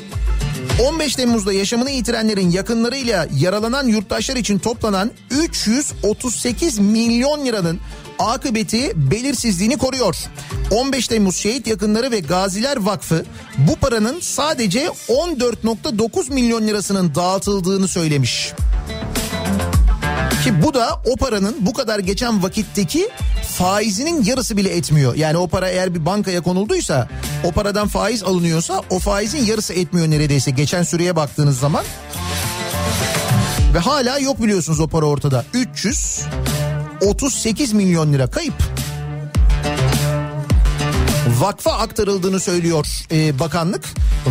[0.88, 7.80] 15 Temmuz'da yaşamını yitirenlerin yakınlarıyla yaralanan yurttaşlar için toplanan 338 milyon liranın
[8.20, 10.16] akıbeti belirsizliğini koruyor.
[10.72, 13.26] 15 Temmuz Şehit Yakınları ve Gaziler Vakfı
[13.58, 18.54] bu paranın sadece 14.9 milyon lirasının dağıtıldığını söylemiş.
[20.44, 23.10] Ki bu da o paranın bu kadar geçen vakitteki
[23.58, 25.16] faizinin yarısı bile etmiyor.
[25.16, 27.10] Yani o para eğer bir bankaya konulduysa
[27.44, 31.86] o paradan faiz alınıyorsa o faizin yarısı etmiyor neredeyse geçen süreye baktığınız zaman.
[33.74, 35.46] Ve hala yok biliyorsunuz o para ortada.
[37.02, 38.54] 338 milyon lira kayıp.
[41.40, 43.86] Vakfa aktarıldığını söylüyor e, bakanlık.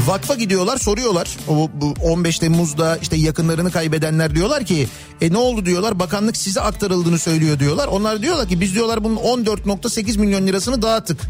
[0.07, 1.37] Vakfa gidiyorlar soruyorlar.
[1.49, 4.89] O, bu 15 Temmuz'da işte yakınlarını kaybedenler diyorlar ki
[5.21, 7.89] e ne oldu diyorlar bakanlık size aktarıldığını söylüyor diyorlar.
[7.89, 11.21] Onlar diyorlar ki biz diyorlar bunun 14.8 milyon lirasını dağıttık.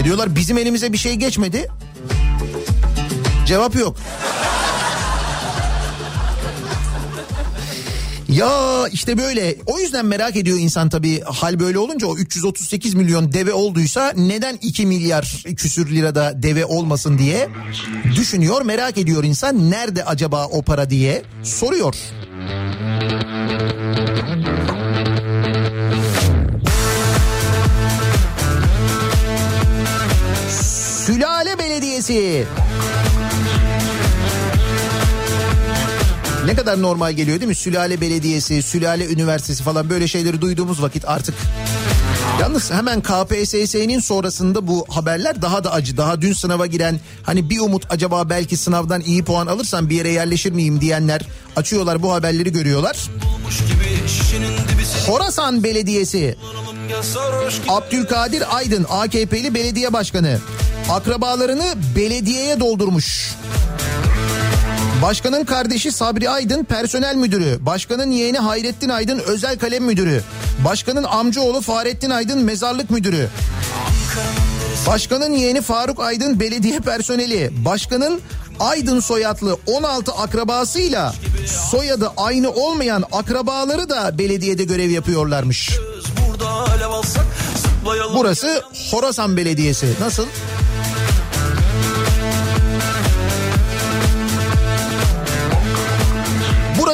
[0.00, 1.68] E diyorlar bizim elimize bir şey geçmedi.
[3.46, 3.96] Cevap yok.
[8.32, 9.56] Ya işte böyle.
[9.66, 14.58] O yüzden merak ediyor insan tabii hal böyle olunca o 338 milyon deve olduysa neden
[14.62, 17.48] 2 milyar küsür lirada deve olmasın diye
[18.16, 19.70] düşünüyor merak ediyor insan.
[19.70, 21.94] Nerede acaba o para diye soruyor.
[31.06, 32.46] Sülale Belediyesi
[36.46, 37.54] Ne kadar normal geliyor değil mi?
[37.54, 41.34] Sülale Belediyesi, Sülale Üniversitesi falan böyle şeyleri duyduğumuz vakit artık.
[42.40, 45.96] Yalnız hemen KPSS'nin sonrasında bu haberler daha da acı.
[45.96, 50.10] Daha dün sınava giren hani bir umut acaba belki sınavdan iyi puan alırsam bir yere
[50.10, 51.20] yerleşir miyim diyenler
[51.56, 52.96] açıyorlar bu haberleri görüyorlar.
[55.06, 56.36] Horasan Belediyesi
[57.68, 60.38] Abdülkadir Aydın AKP'li belediye başkanı
[60.90, 63.34] akrabalarını belediyeye doldurmuş.
[65.02, 67.58] Başkanın kardeşi Sabri Aydın personel müdürü.
[67.60, 70.22] Başkanın yeğeni Hayrettin Aydın özel kalem müdürü.
[70.64, 73.28] Başkanın amcaoğlu Fahrettin Aydın mezarlık müdürü.
[74.86, 77.50] Başkanın yeğeni Faruk Aydın belediye personeli.
[77.64, 78.20] Başkanın
[78.60, 81.14] Aydın soyadlı 16 akrabasıyla
[81.70, 85.70] soyadı aynı olmayan akrabaları da belediyede görev yapıyorlarmış.
[88.14, 89.94] Burası Horasan Belediyesi.
[90.00, 90.26] Nasıl?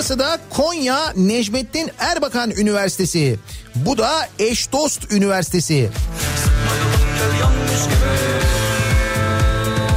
[0.09, 3.39] Burası da Konya Necmettin Erbakan Üniversitesi.
[3.75, 5.91] Bu da Eşdost Üniversitesi.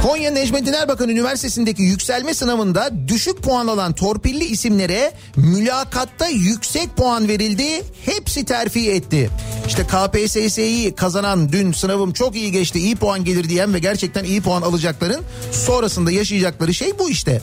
[0.02, 7.82] Konya Necmettin Erbakan Üniversitesi'ndeki yükselme sınavında düşük puan alan torpilli isimlere mülakatta yüksek puan verildi.
[8.04, 9.30] Hepsi terfi etti.
[9.66, 14.42] İşte KPSS'yi kazanan dün sınavım çok iyi geçti iyi puan gelir diyen ve gerçekten iyi
[14.42, 15.20] puan alacakların
[15.52, 17.42] sonrasında yaşayacakları şey bu işte.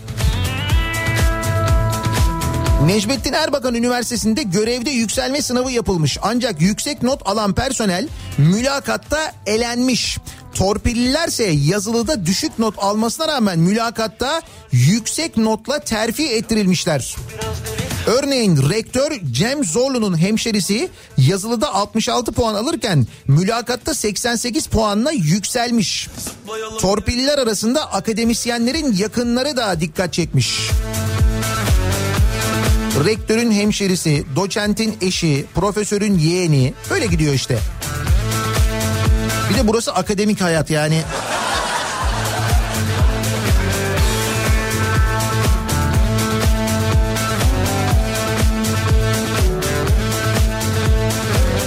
[2.86, 6.18] Necmettin Erbakan Üniversitesi'nde görevde yükselme sınavı yapılmış.
[6.22, 8.08] Ancak yüksek not alan personel
[8.38, 10.18] mülakatta elenmiş.
[10.54, 17.16] Torpillilerse yazılıda düşük not almasına rağmen mülakatta yüksek notla terfi ettirilmişler.
[18.08, 26.08] Örneğin rektör Cem Zorlu'nun hemşerisi yazılıda 66 puan alırken mülakatta 88 puanla yükselmiş.
[26.80, 30.70] Torpilliler arasında akademisyenlerin yakınları da dikkat çekmiş.
[33.06, 37.60] Rektörün hemşerisi, doçentin eşi, profesörün yeğeni böyle gidiyor işte.
[39.50, 41.02] Bir de burası akademik hayat yani.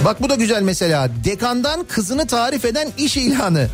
[0.04, 1.08] Bak bu da güzel mesela.
[1.24, 3.68] Dekandan kızını tarif eden iş ilanı.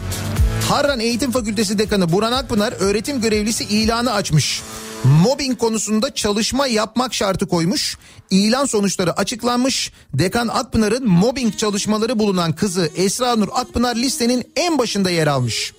[0.68, 4.62] Harran Eğitim Fakültesi Dekanı Burhan Akpınar öğretim görevlisi ilanı açmış.
[5.04, 7.98] Mobbing konusunda çalışma yapmak şartı koymuş.
[8.30, 9.92] İlan sonuçları açıklanmış.
[10.14, 15.72] Dekan Akpınar'ın mobbing çalışmaları bulunan kızı Esra Nur Akpınar listenin en başında yer almış.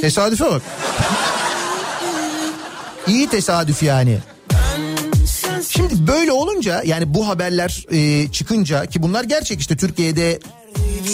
[0.00, 0.62] Tesadüfe bak.
[3.06, 4.18] İyi tesadüf yani.
[5.68, 10.40] Şimdi böyle olunca yani bu haberler e, çıkınca ki bunlar gerçek işte Türkiye'de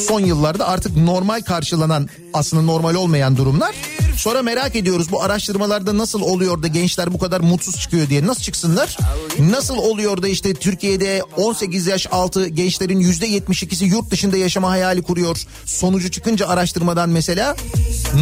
[0.09, 3.75] son yıllarda artık normal karşılanan aslında normal olmayan durumlar.
[4.17, 8.27] Sonra merak ediyoruz bu araştırmalarda nasıl oluyor da gençler bu kadar mutsuz çıkıyor diye.
[8.27, 8.97] Nasıl çıksınlar?
[9.39, 15.43] Nasıl oluyor da işte Türkiye'de 18 yaş altı gençlerin %72'si yurt dışında yaşama hayali kuruyor.
[15.67, 17.57] Sonucu çıkınca araştırmadan mesela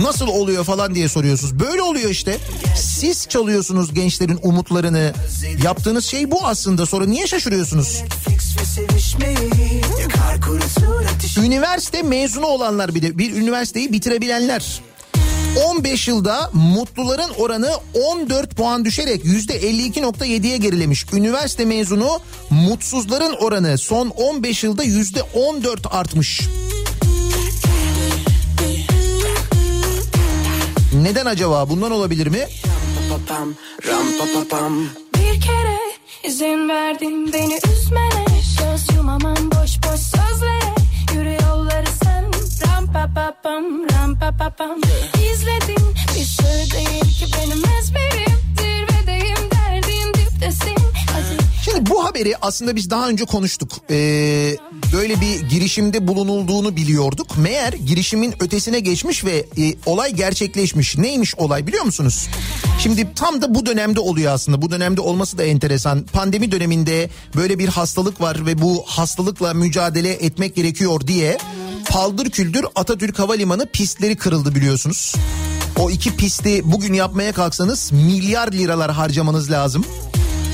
[0.02, 1.60] nasıl oluyor falan diye soruyorsunuz.
[1.60, 2.38] Böyle oluyor işte.
[2.76, 5.12] Siz çalıyorsunuz gençlerin umutlarını.
[5.64, 6.86] Yaptığınız şey bu aslında.
[6.86, 8.02] Sonra niye şaşırıyorsunuz?
[11.44, 14.80] Üniversite mezunu olanlar bir de bir üniversiteyi bitirebilenler.
[15.56, 21.06] 15 yılda mutluların oranı 14 puan düşerek %52.7'ye gerilemiş.
[21.12, 22.20] Üniversite mezunu
[22.50, 26.40] mutsuzların oranı son 15 yılda %14 artmış.
[31.02, 31.70] Neden acaba?
[31.70, 32.46] Bundan olabilir mi?
[35.14, 35.78] Bir kere
[36.24, 40.59] izin verdin beni üzmene Göz yumamam boş boş sözlere
[43.14, 44.80] pa pa pam ram pa pa pam
[45.32, 50.76] İzledin bir sır değil ki benim ezberim Zirvedeyim derdin diptesin
[51.12, 53.72] Hadi Şimdi bu haberi aslında biz daha önce konuştuk.
[53.90, 54.56] Ee,
[54.92, 57.38] böyle bir girişimde bulunulduğunu biliyorduk.
[57.38, 60.98] Meğer girişimin ötesine geçmiş ve e, olay gerçekleşmiş.
[60.98, 62.28] Neymiş olay biliyor musunuz?
[62.78, 64.62] Şimdi tam da bu dönemde oluyor aslında.
[64.62, 66.02] Bu dönemde olması da enteresan.
[66.12, 71.38] Pandemi döneminde böyle bir hastalık var ve bu hastalıkla mücadele etmek gerekiyor diye
[71.88, 75.14] paldır küldür Atatürk Havalimanı pistleri kırıldı biliyorsunuz.
[75.78, 79.84] O iki pisti bugün yapmaya kalksanız milyar liralar harcamanız lazım.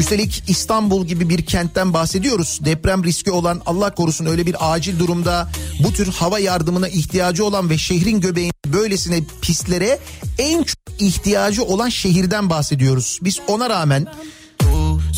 [0.00, 2.60] Üstelik İstanbul gibi bir kentten bahsediyoruz.
[2.64, 5.48] Deprem riski olan Allah korusun öyle bir acil durumda
[5.84, 9.98] bu tür hava yardımına ihtiyacı olan ve şehrin göbeğinde böylesine pistlere
[10.38, 13.18] en çok ihtiyacı olan şehirden bahsediyoruz.
[13.22, 14.06] Biz ona rağmen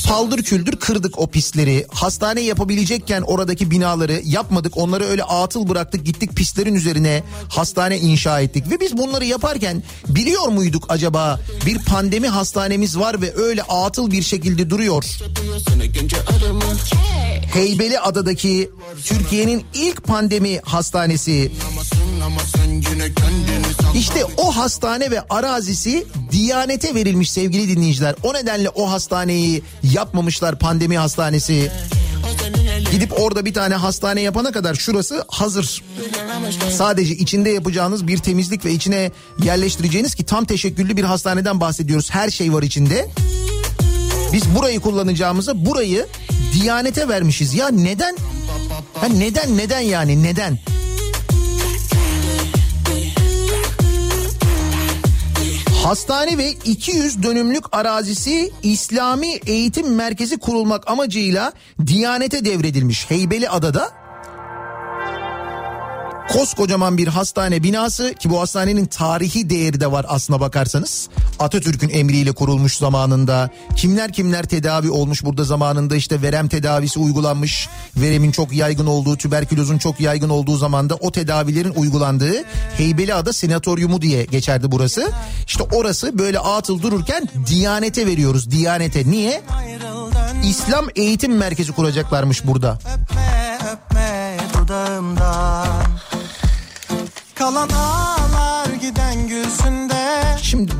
[0.08, 1.86] paldır küldür kırdık o pistleri.
[1.90, 4.76] Hastane yapabilecekken oradaki binaları yapmadık.
[4.76, 8.70] Onları öyle atıl bıraktık gittik pistlerin üzerine hastane inşa ettik.
[8.70, 14.22] Ve biz bunları yaparken biliyor muyduk acaba bir pandemi hastanemiz var ve öyle atıl bir
[14.22, 15.04] şekilde duruyor.
[17.52, 18.70] Heybeli Adadaki
[19.04, 21.52] Türkiye'nin ilk pandemi hastanesi.
[23.94, 28.14] İşte o hastane ve arazisi Diyanete verilmiş sevgili dinleyiciler.
[28.22, 28.90] O nedenle o
[29.28, 31.70] hastaneyi yapmamışlar pandemi hastanesi.
[32.92, 35.82] Gidip orada bir tane hastane yapana kadar şurası hazır.
[36.70, 39.10] Sadece içinde yapacağınız bir temizlik ve içine
[39.42, 42.10] yerleştireceğiniz ki tam teşekküllü bir hastaneden bahsediyoruz.
[42.10, 43.08] Her şey var içinde.
[44.32, 46.06] Biz burayı kullanacağımıza burayı
[46.52, 47.54] Diyanete vermişiz.
[47.54, 48.16] Ya neden?
[48.94, 50.58] Ha neden neden yani neden?
[55.88, 61.52] Hastane ve 200 dönümlük arazisi İslami Eğitim Merkezi kurulmak amacıyla
[61.86, 63.90] Diyanete devredilmiş Heybeli Adada.
[66.28, 71.08] Koskocaman bir hastane binası ki bu hastanenin tarihi değeri de var aslına bakarsanız.
[71.38, 73.50] Atatürk'ün emriyle kurulmuş zamanında.
[73.76, 77.68] Kimler kimler tedavi olmuş burada zamanında işte verem tedavisi uygulanmış.
[77.96, 82.44] Veremin çok yaygın olduğu, tüberkülozun çok yaygın olduğu zamanda o tedavilerin uygulandığı
[82.76, 85.12] Heybeliada Senatoryumu diye geçerdi burası.
[85.46, 88.50] İşte orası böyle atıl dururken Diyanete veriyoruz.
[88.50, 89.42] Diyanete niye?
[90.44, 92.78] İslam Eğitim Merkezi kuracaklarmış burada.
[92.94, 95.66] Öpme öpme dudağımdan
[97.38, 100.72] Kalan ağlar giden gülsünde Şimdi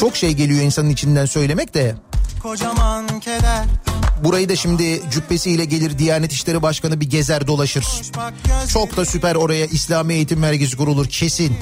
[0.00, 1.94] çok şey geliyor insanın içinden söylemek de.
[2.42, 3.64] kocaman keder
[4.24, 7.84] Burayı da şimdi cübbesiyle gelir Diyanet İşleri Başkanı bir gezer dolaşır.
[8.72, 11.56] Çok da süper oraya İslami Eğitim Merkezi kurulur kesin.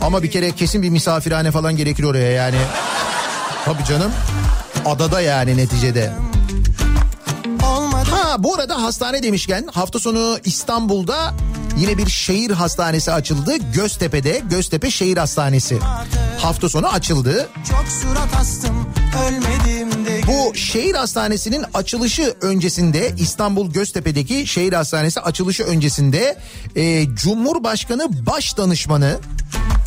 [0.00, 2.56] Ama bir kere kesin bir misafirhane falan gerekir oraya yani.
[3.64, 4.12] Tabii canım.
[4.84, 6.12] Adada yani neticede.
[8.38, 11.34] Ha bu arada hastane demişken hafta sonu İstanbul'da
[11.78, 13.56] yine bir şehir hastanesi açıldı.
[13.74, 15.78] Göztepe'de Göztepe Şehir Hastanesi.
[16.38, 17.48] Hafta sonu açıldı.
[18.40, 18.86] Astım
[20.26, 26.38] Bu şehir hastanesinin açılışı öncesinde İstanbul Göztepe'deki şehir hastanesi açılışı öncesinde
[26.76, 29.18] e, Cumhurbaşkanı Başdanışmanı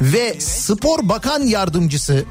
[0.02, 2.26] ve Spor Bakan Yardımcısı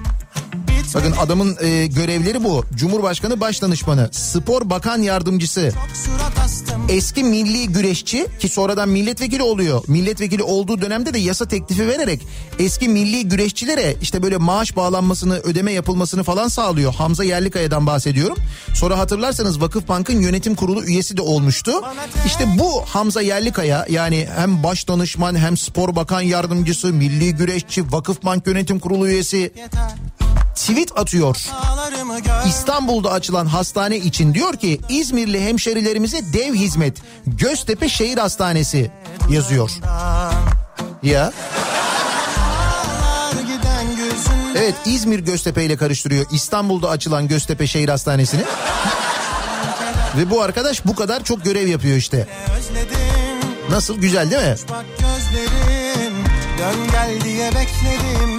[0.95, 2.65] Bakın adamın e, görevleri bu.
[2.75, 5.73] Cumhurbaşkanı Başdanışmanı, Spor Bakan Yardımcısı,
[6.89, 9.83] eski milli güreşçi ki sonradan milletvekili oluyor.
[9.87, 12.21] Milletvekili olduğu dönemde de yasa teklifi vererek
[12.59, 16.95] eski milli güreşçilere işte böyle maaş bağlanmasını, ödeme yapılmasını falan sağlıyor.
[16.95, 18.37] Hamza Yerlikaya'dan bahsediyorum.
[18.75, 21.73] Sonra hatırlarsanız Vakıfbank'ın yönetim kurulu üyesi de olmuştu.
[22.27, 28.47] İşte bu Hamza Yerlikaya yani hem baş danışman hem spor bakan yardımcısı, milli güreşçi, Vakıfbank
[28.47, 29.91] yönetim kurulu üyesi yeter
[30.61, 31.37] tweet atıyor.
[32.47, 36.97] İstanbul'da açılan hastane için diyor ki İzmirli hemşerilerimize dev hizmet
[37.27, 38.91] Göztepe Şehir Hastanesi
[39.31, 39.71] yazıyor.
[41.03, 41.33] Ya
[44.57, 48.43] evet İzmir Göztepe ile karıştırıyor İstanbul'da açılan Göztepe Şehir Hastanesi'ni.
[50.17, 52.29] Ve bu arkadaş bu kadar çok görev yapıyor işte.
[53.71, 54.57] Nasıl güzel değil mi?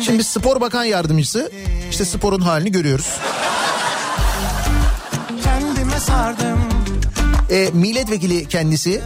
[0.06, 1.52] Şimdi spor bakan yardımcısı
[1.92, 3.08] işte sporun halini görüyoruz.
[5.44, 6.60] Kendime sardım
[7.50, 9.02] E, milletvekili kendisi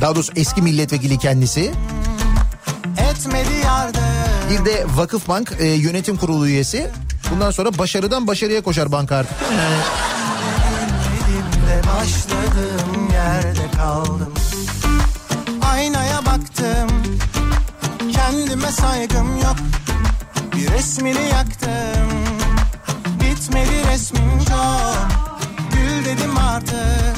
[0.00, 1.72] daha doğrusu eski milletvekili kendisi
[4.50, 6.90] Bir de Vakıfbank e, yönetim kurulu üyesi.
[7.30, 9.36] Bundan sonra başarıdan başarıya koşar banka artık.
[9.58, 9.76] Yani
[11.86, 14.34] başladığım yerde kaldım
[15.62, 16.88] Aynaya baktım
[18.12, 19.56] Kendime saygım yok
[20.58, 22.08] Bir resmini yaktım
[23.14, 25.08] Bitmedi resmin çok
[25.72, 27.16] Gül dedim artık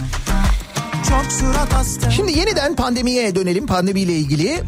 [1.08, 3.66] Çok surat astım Şimdi yeniden pandemiye dönelim.
[3.66, 4.62] Pandemiyle ilgili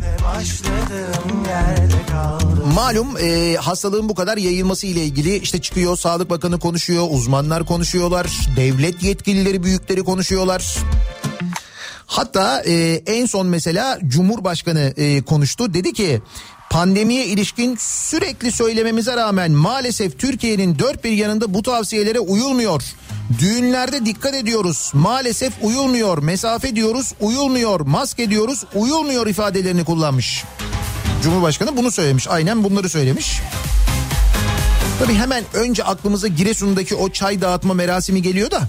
[2.75, 8.27] malum e, hastalığın bu kadar yayılması ile ilgili işte çıkıyor Sağlık Bakanı konuşuyor, uzmanlar konuşuyorlar,
[8.57, 10.77] devlet yetkilileri büyükleri konuşuyorlar.
[12.07, 15.75] Hatta e, en son mesela Cumhurbaşkanı e, konuştu.
[15.75, 16.23] Dedi ki
[16.73, 22.83] pandemiye ilişkin sürekli söylememize rağmen maalesef Türkiye'nin dört bir yanında bu tavsiyelere uyulmuyor.
[23.39, 24.91] Düğünlerde dikkat ediyoruz.
[24.95, 26.19] Maalesef uyulmuyor.
[26.19, 27.81] Mesafe diyoruz, uyulmuyor.
[27.81, 30.45] Maske diyoruz, uyulmuyor ifadelerini kullanmış.
[31.23, 32.29] Cumhurbaşkanı bunu söylemiş.
[32.29, 33.41] Aynen bunları söylemiş.
[34.99, 38.61] Tabii hemen önce aklımıza Giresun'daki o çay dağıtma merasimi geliyor da.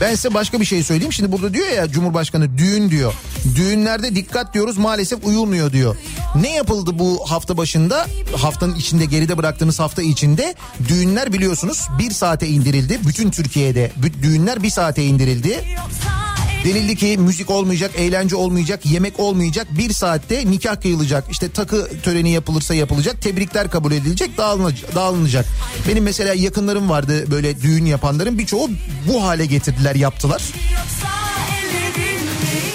[0.00, 1.12] Ben size başka bir şey söyleyeyim.
[1.12, 3.14] Şimdi burada diyor ya Cumhurbaşkanı düğün diyor.
[3.56, 5.96] Düğünlerde dikkat diyoruz maalesef uyulmuyor diyor.
[6.40, 8.06] Ne yapıldı bu hafta başında?
[8.36, 10.54] Haftanın içinde geride bıraktığımız hafta içinde
[10.88, 13.00] düğünler biliyorsunuz bir saate indirildi.
[13.06, 13.92] Bütün Türkiye'de
[14.22, 15.64] düğünler bir saate indirildi.
[16.64, 19.66] Denildi ki müzik olmayacak, eğlence olmayacak, yemek olmayacak.
[19.70, 21.24] Bir saatte nikah kıyılacak.
[21.30, 23.22] İşte takı töreni yapılırsa yapılacak.
[23.22, 24.30] Tebrikler kabul edilecek,
[24.94, 25.46] dağılınacak.
[25.88, 28.38] Benim mesela yakınlarım vardı böyle düğün yapanların.
[28.38, 28.70] Birçoğu
[29.08, 30.42] bu hale getirdiler, yaptılar.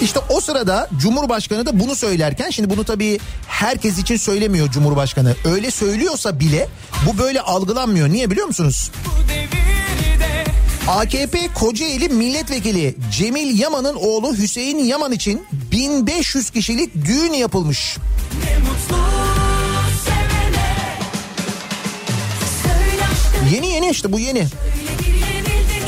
[0.02, 3.18] İşte o sırada Cumhurbaşkanı da bunu söylerken şimdi bunu tabii
[3.48, 5.34] herkes için söylemiyor Cumhurbaşkanı.
[5.44, 6.68] Öyle söylüyorsa bile
[7.06, 8.08] bu böyle algılanmıyor.
[8.08, 8.90] Niye biliyor musunuz?
[10.88, 17.96] AKP Kocaeli Milletvekili Cemil Yaman'ın oğlu Hüseyin Yaman için 1500 kişilik düğün yapılmış.
[23.54, 24.46] Yeni yeni işte bu yeni.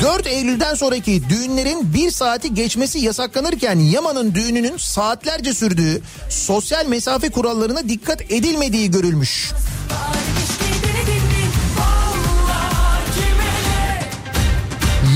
[0.01, 7.89] 4 Eylül'den sonraki düğünlerin bir saati geçmesi yasaklanırken Yaman'ın düğününün saatlerce sürdüğü sosyal mesafe kurallarına
[7.89, 9.51] dikkat edilmediği görülmüş.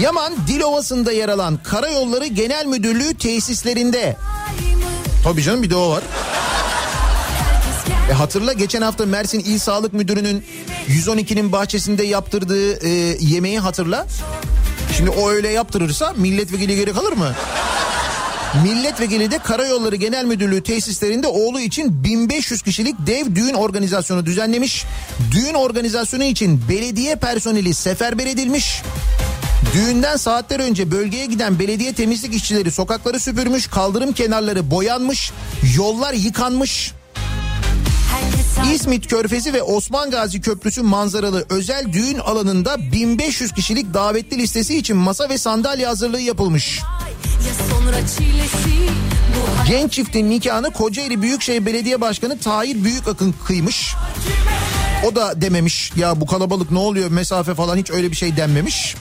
[0.02, 4.18] Yaman Dilovası'nda yer alan Karayolları Genel Müdürlüğü tesislerinde.
[5.24, 6.04] Tabii canım bir de o var.
[8.10, 10.46] E hatırla geçen hafta Mersin İl Sağlık Müdürü'nün
[10.88, 12.90] 112'nin bahçesinde yaptırdığı e,
[13.20, 14.08] yemeği hatırla.
[14.98, 17.36] Şimdi o öyle yaptırırsa milletvekili geri kalır mı?
[18.64, 24.86] Milletvekili de Karayolları Genel Müdürlüğü tesislerinde oğlu için 1500 kişilik dev düğün organizasyonu düzenlemiş.
[25.32, 28.82] Düğün organizasyonu için belediye personeli seferber edilmiş.
[29.74, 35.32] Düğünden saatler önce bölgeye giden belediye temizlik işçileri sokakları süpürmüş, kaldırım kenarları boyanmış,
[35.76, 36.92] yollar yıkanmış.
[38.74, 44.98] İzmit Körfezi ve Osman Gazi Köprüsü manzaralı özel düğün alanında 1500 kişilik davetli listesi için
[44.98, 46.80] masa ve sandalye hazırlığı yapılmış.
[49.68, 53.96] Genç çiftin nikahını Kocaeli Büyükşehir Belediye Başkanı Tahir Büyükakın kıymış.
[55.08, 58.96] O da dememiş ya bu kalabalık ne oluyor mesafe falan hiç öyle bir şey denmemiş.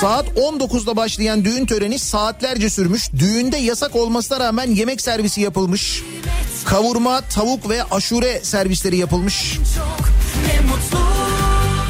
[0.00, 3.12] Saat 19'da başlayan düğün töreni saatlerce sürmüş.
[3.18, 6.02] Düğünde yasak olmasına rağmen yemek servisi yapılmış.
[6.64, 9.58] Kavurma, tavuk ve aşure servisleri yapılmış.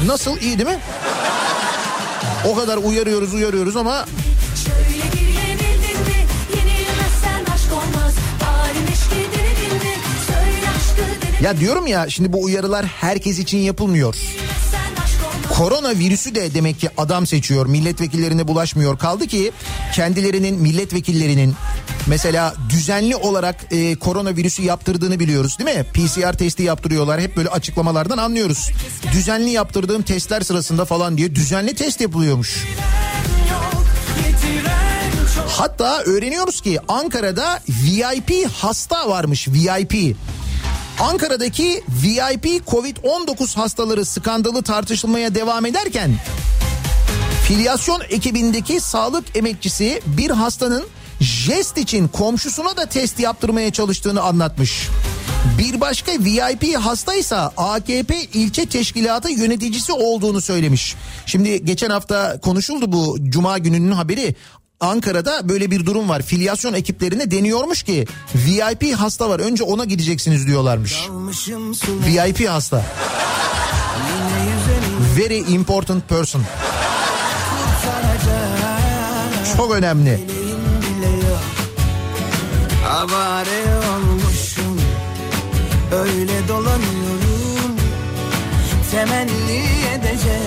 [0.05, 0.79] Nasıl iyi değil mi?
[2.47, 4.05] O kadar uyarıyoruz uyarıyoruz ama
[11.41, 14.40] ya diyorum ya şimdi bu uyarılar herkes için yapılmıyor.
[15.61, 17.65] Korona virüsü de demek ki adam seçiyor.
[17.65, 18.97] Milletvekillerine bulaşmıyor.
[18.97, 19.51] Kaldı ki
[19.95, 21.55] kendilerinin milletvekillerinin
[22.07, 25.83] mesela düzenli olarak e, korona virüsü yaptırdığını biliyoruz değil mi?
[25.83, 27.21] PCR testi yaptırıyorlar.
[27.21, 28.69] Hep böyle açıklamalardan anlıyoruz.
[29.13, 32.65] Düzenli yaptırdığım testler sırasında falan diye düzenli test yapılıyormuş.
[35.47, 40.17] Hatta öğreniyoruz ki Ankara'da VIP hasta varmış VIP.
[41.01, 46.11] Ankara'daki VIP Covid-19 hastaları skandalı tartışılmaya devam ederken
[47.47, 50.83] filyasyon ekibindeki sağlık emekçisi bir hastanın
[51.19, 54.87] jest için komşusuna da test yaptırmaya çalıştığını anlatmış.
[55.59, 60.95] Bir başka VIP hastaysa AKP ilçe teşkilatı yöneticisi olduğunu söylemiş.
[61.25, 64.35] Şimdi geçen hafta konuşuldu bu cuma gününün haberi.
[64.81, 66.21] Ankara'da böyle bir durum var.
[66.21, 68.05] Filyasyon ekiplerine deniyormuş ki
[68.35, 69.39] VIP hasta var.
[69.39, 71.09] Önce ona gideceksiniz diyorlarmış.
[72.07, 72.85] VIP hasta.
[75.17, 76.43] Very important person.
[79.57, 80.19] Çok önemli.
[82.89, 83.63] Avare
[83.93, 84.81] olmuşum
[85.91, 87.75] Öyle dolanıyorum
[88.91, 89.63] Temenni
[89.93, 90.41] edecek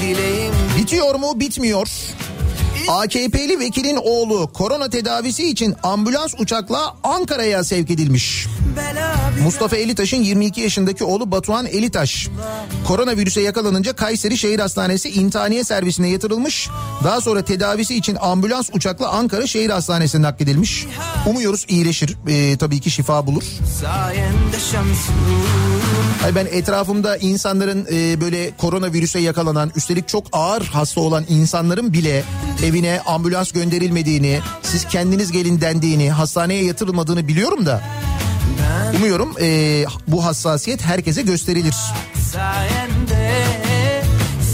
[0.00, 1.40] Dileğim Bitiyor mu?
[1.40, 1.88] Bitmiyor.
[2.88, 8.46] AKP'li vekilin oğlu korona tedavisi için ambulans uçakla Ankara'ya sevk edilmiş.
[9.42, 12.28] Mustafa Elitaş'ın 22 yaşındaki oğlu Batuhan Elitaş
[12.86, 16.68] koronavirüse yakalanınca Kayseri Şehir Hastanesi intihaniye servisine yatırılmış.
[17.04, 20.86] Daha sonra tedavisi için ambulans uçakla Ankara Şehir Hastanesi'ne nakledilmiş.
[21.26, 22.16] Umuyoruz iyileşir.
[22.28, 23.42] Ee, tabii ki şifa bulur.
[23.80, 25.14] sayende şansım
[26.24, 32.24] Ay ben etrafımda insanların e, böyle koronavirüse yakalanan üstelik çok ağır hasta olan insanların bile
[32.64, 37.82] evine ambulans gönderilmediğini, siz kendiniz gelin dendiğini, hastaneye yatırılmadığını biliyorum da
[38.96, 41.74] umuyorum e, bu hassasiyet herkese gösterilir.
[42.32, 43.32] sayende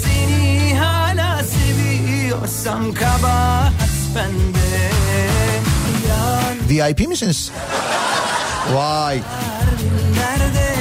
[0.02, 3.72] Seni hala seviyorsam kabahat
[4.16, 4.64] bende
[6.68, 7.50] VIP misiniz?
[8.74, 9.20] Vay.
[10.16, 10.73] nerede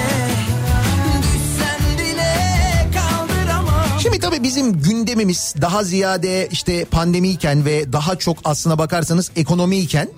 [4.13, 10.09] Şimdi tabii bizim gündemimiz daha ziyade işte pandemiyken ve daha çok aslına bakarsanız ekonomiyken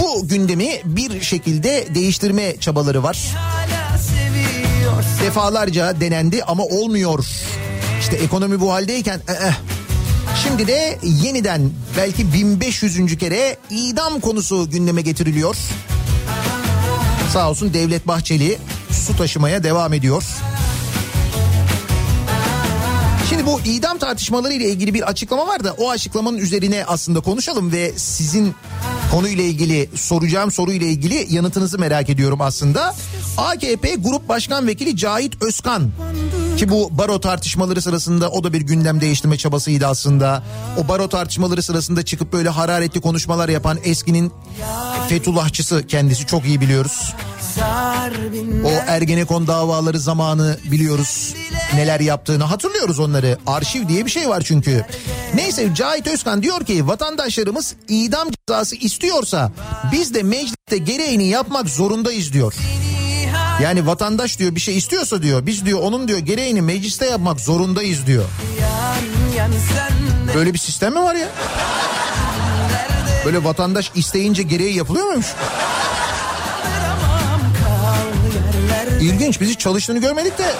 [0.00, 3.28] bu gündemi bir şekilde değiştirme çabaları var.
[5.22, 7.26] Defalarca denendi ama olmuyor.
[8.00, 9.54] İşte ekonomi bu haldeyken eh.
[10.44, 13.18] şimdi de yeniden belki 1500.
[13.18, 15.56] kere idam konusu gündeme getiriliyor.
[17.32, 18.58] Sağ olsun Devlet Bahçeli
[18.90, 20.24] su taşımaya devam ediyor.
[23.30, 27.72] Şimdi bu idam tartışmaları ile ilgili bir açıklama var da o açıklamanın üzerine aslında konuşalım
[27.72, 28.54] ve sizin
[29.12, 32.94] konuyla ilgili soracağım soruyla ilgili yanıtınızı merak ediyorum aslında.
[33.36, 35.90] AKP Grup Başkan Vekili Cahit Özkan
[36.58, 40.42] ki bu baro tartışmaları sırasında o da bir gündem değiştirme çabasıydı aslında.
[40.78, 44.32] O baro tartışmaları sırasında çıkıp böyle hararetli konuşmalar yapan eskinin
[45.08, 47.14] Fethullahçısı kendisi çok iyi biliyoruz.
[48.64, 51.34] O Ergenekon davaları zamanı biliyoruz
[51.74, 53.38] neler yaptığını hatırlıyoruz onları.
[53.46, 54.86] Arşiv diye bir şey var çünkü.
[55.34, 59.52] Neyse Cahit Özkan diyor ki vatandaşlarımız idam cezası istiyorsa
[59.92, 62.54] biz de mecliste gereğini yapmak zorundayız diyor.
[63.62, 68.06] Yani vatandaş diyor bir şey istiyorsa diyor biz diyor onun diyor gereğini mecliste yapmak zorundayız
[68.06, 68.24] diyor.
[70.34, 71.28] Böyle bir sistem mi var ya?
[73.24, 75.26] Böyle vatandaş isteyince gereği yapılıyor muymuş?
[79.00, 80.52] İlginç biz hiç çalıştığını görmedik de.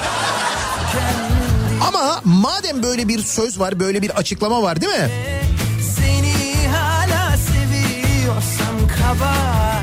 [1.89, 5.11] Ama madem böyle bir söz var böyle bir açıklama var değil mi?
[5.97, 9.78] Seni hala seviyorsam bende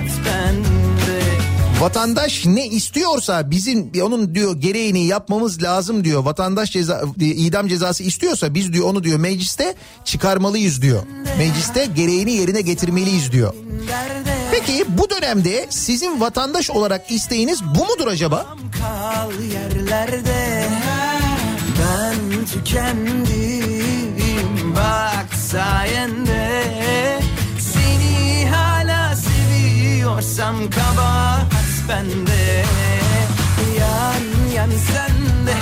[1.85, 6.23] Vatandaş ne istiyorsa bizim onun diyor gereğini yapmamız lazım diyor.
[6.23, 9.75] Vatandaş ceza idam cezası istiyorsa biz diyor onu diyor mecliste
[10.05, 11.03] çıkarmalıyız diyor.
[11.37, 13.53] Mecliste gereğini yerine getirmeliyiz diyor.
[14.51, 18.45] Peki bu dönemde sizin vatandaş olarak isteğiniz bu mudur acaba?
[18.81, 20.69] kal yerlerde
[21.79, 23.25] Ben tükendim
[24.75, 26.73] bak sayende
[27.59, 31.54] Seni hala seviyorsam kabahat
[31.87, 32.63] bende.
[33.79, 34.23] Yan
[34.55, 35.57] yan sende.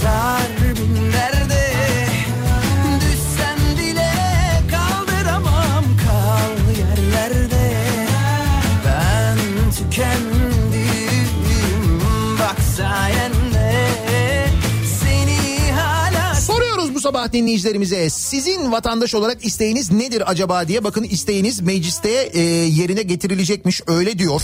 [0.00, 1.39] Sar bin
[17.10, 23.82] sabah dinleyicilerimize sizin vatandaş olarak isteğiniz nedir acaba diye bakın isteğiniz mecliste e, yerine getirilecekmiş
[23.86, 24.42] öyle diyor.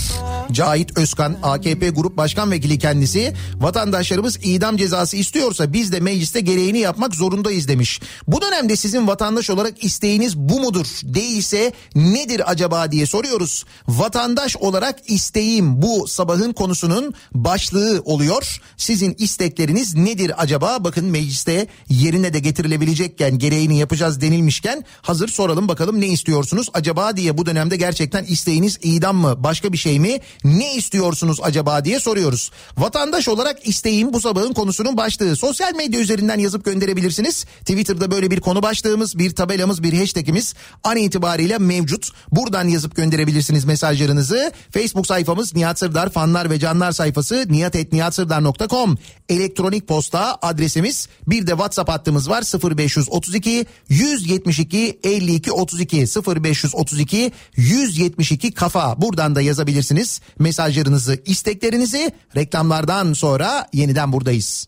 [0.51, 6.79] Cahit Özkan AKP Grup Başkan Vekili kendisi vatandaşlarımız idam cezası istiyorsa biz de mecliste gereğini
[6.79, 8.01] yapmak zorundayız demiş.
[8.27, 10.87] Bu dönemde sizin vatandaş olarak isteğiniz bu mudur?
[11.03, 13.65] Değilse nedir acaba diye soruyoruz.
[13.87, 18.61] Vatandaş olarak isteğim bu sabahın konusunun başlığı oluyor.
[18.77, 20.83] Sizin istekleriniz nedir acaba?
[20.83, 27.37] Bakın mecliste yerine de getirilebilecekken gereğini yapacağız denilmişken hazır soralım bakalım ne istiyorsunuz acaba diye
[27.37, 32.51] bu dönemde gerçekten isteğiniz idam mı başka bir şey mi ne istiyorsunuz acaba diye soruyoruz.
[32.77, 35.35] Vatandaş olarak isteğim bu sabahın konusunun başlığı.
[35.35, 37.45] Sosyal medya üzerinden yazıp gönderebilirsiniz.
[37.59, 40.53] Twitter'da böyle bir konu başlığımız, bir tabelamız, bir hashtagimiz
[40.83, 42.09] an itibariyle mevcut.
[42.31, 44.51] Buradan yazıp gönderebilirsiniz mesajlarınızı.
[44.73, 48.97] Facebook sayfamız Nihat Sırdar fanlar ve canlar sayfası niyatetniyatsırdar.com
[49.29, 59.01] elektronik posta adresimiz bir de WhatsApp hattımız var 0532 172 52 32 0532 172 kafa.
[59.01, 62.11] Buradan da yazabilirsiniz mesajlarınızı isteklerinizi.
[62.35, 64.67] Reklamlardan sonra yeniden buradayız.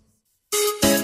[0.84, 0.99] Ya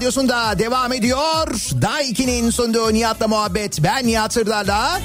[0.00, 1.46] radyosunda devam ediyor.
[1.82, 3.82] Daiki'nin sunduğu Nihat'la muhabbet.
[3.82, 5.00] Ben Nihat Sırdar'la.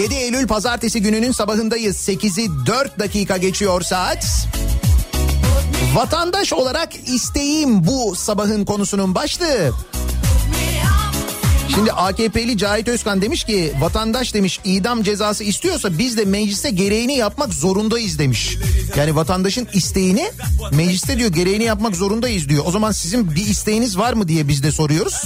[0.00, 2.08] 7 Eylül pazartesi gününün sabahındayız.
[2.08, 4.46] 8'i 4 dakika geçiyor saat.
[5.94, 9.72] Vatandaş olarak isteğim bu sabahın konusunun başlığı.
[11.74, 17.16] Şimdi AKP'li Cahit Özkan demiş ki vatandaş demiş idam cezası istiyorsa biz de mecliste gereğini
[17.16, 18.56] yapmak zorundayız demiş.
[18.96, 20.30] Yani vatandaşın isteğini
[20.72, 22.64] mecliste diyor gereğini yapmak zorundayız diyor.
[22.66, 25.22] O zaman sizin bir isteğiniz var mı diye biz de soruyoruz.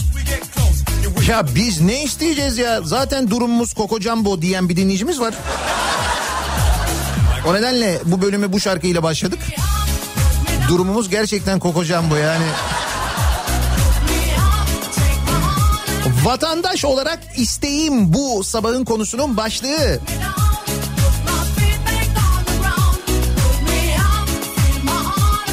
[1.28, 5.34] Ya biz ne isteyeceğiz ya zaten durumumuz kokocambo diyen bir dinleyicimiz var.
[7.46, 9.38] O nedenle bu bölümü bu şarkıyla başladık.
[10.68, 12.44] Durumumuz gerçekten kokocambo yani.
[16.24, 20.00] Vatandaş olarak isteğim bu sabahın konusunun başlığı.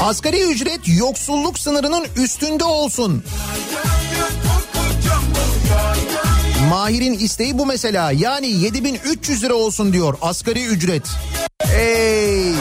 [0.02, 3.24] Asgari ücret yoksulluk sınırının üstünde olsun.
[6.70, 8.12] Mahir'in isteği bu mesela.
[8.12, 11.04] Yani 7300 lira olsun diyor asgari ücret.
[11.76, 12.54] Ey!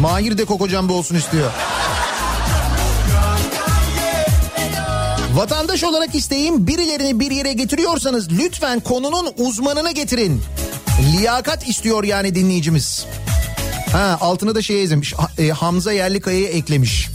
[0.00, 1.50] Mahir de Koko Jumbo olsun istiyor.
[5.34, 10.42] Vatandaş olarak isteğim birilerini bir yere getiriyorsanız lütfen konunun uzmanını getirin.
[11.12, 13.06] Liyakat istiyor yani dinleyicimiz.
[13.92, 15.14] Ha altına da şey yazmış.
[15.38, 17.08] E, Hamza Yerlikaya'yı eklemiş.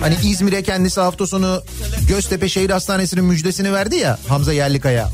[0.00, 1.62] Hani İzmir'e kendisi hafta sonu
[2.08, 5.10] Göztepe Şehir Hastanesi'nin müjdesini verdi ya Hamza Yerlikaya.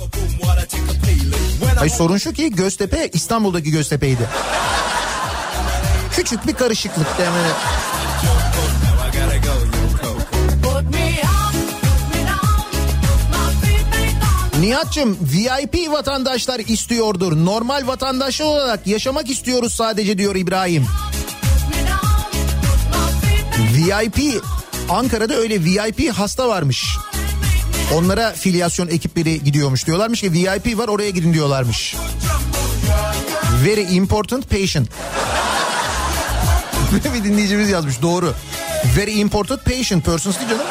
[1.76, 4.28] Hayır sorun şu ki Göztepe İstanbul'daki Göztepe'ydi.
[6.16, 7.52] Küçük bir karışıklık demeli.
[14.60, 17.44] Nihat'cığım VIP vatandaşlar istiyordur.
[17.44, 20.86] Normal vatandaş olarak yaşamak istiyoruz sadece diyor İbrahim.
[23.74, 24.42] VIP
[24.88, 26.84] Ankara'da öyle VIP hasta varmış.
[27.94, 31.96] Onlara filyasyon ekipleri gidiyormuş diyorlarmış ki VIP var oraya gidin diyorlarmış.
[33.64, 34.88] Very important patient.
[37.14, 38.34] bir dinleyicimiz yazmış doğru.
[38.96, 40.66] Very important patient persons değil canım.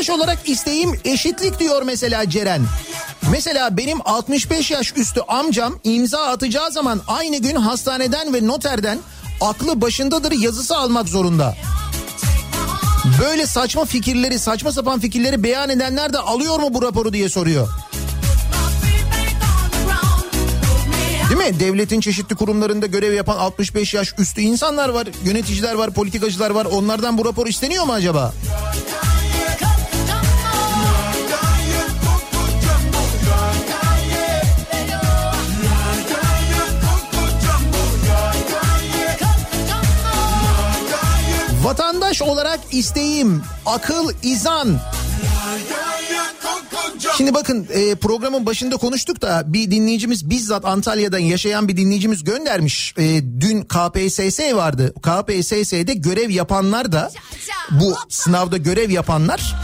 [0.00, 2.62] Vatandaş olarak isteğim eşitlik diyor mesela Ceren.
[3.30, 8.98] Mesela benim 65 yaş üstü amcam imza atacağı zaman aynı gün hastaneden ve noterden
[9.40, 11.56] aklı başındadır yazısı almak zorunda.
[13.20, 17.68] Böyle saçma fikirleri, saçma sapan fikirleri beyan edenler de alıyor mu bu raporu diye soruyor.
[21.30, 21.60] Değil mi?
[21.60, 26.64] Devletin çeşitli kurumlarında görev yapan 65 yaş üstü insanlar var, yöneticiler var, politikacılar var.
[26.64, 28.32] Onlardan bu rapor isteniyor mu acaba?
[41.62, 44.80] Vatandaş olarak isteğim akıl izan.
[47.16, 52.94] Şimdi bakın e, programın başında konuştuk da bir dinleyicimiz bizzat Antalya'dan yaşayan bir dinleyicimiz göndermiş.
[52.98, 54.94] E, dün KPSS vardı.
[55.02, 57.10] KPSS'de görev yapanlar da
[57.70, 59.54] bu sınavda görev yapanlar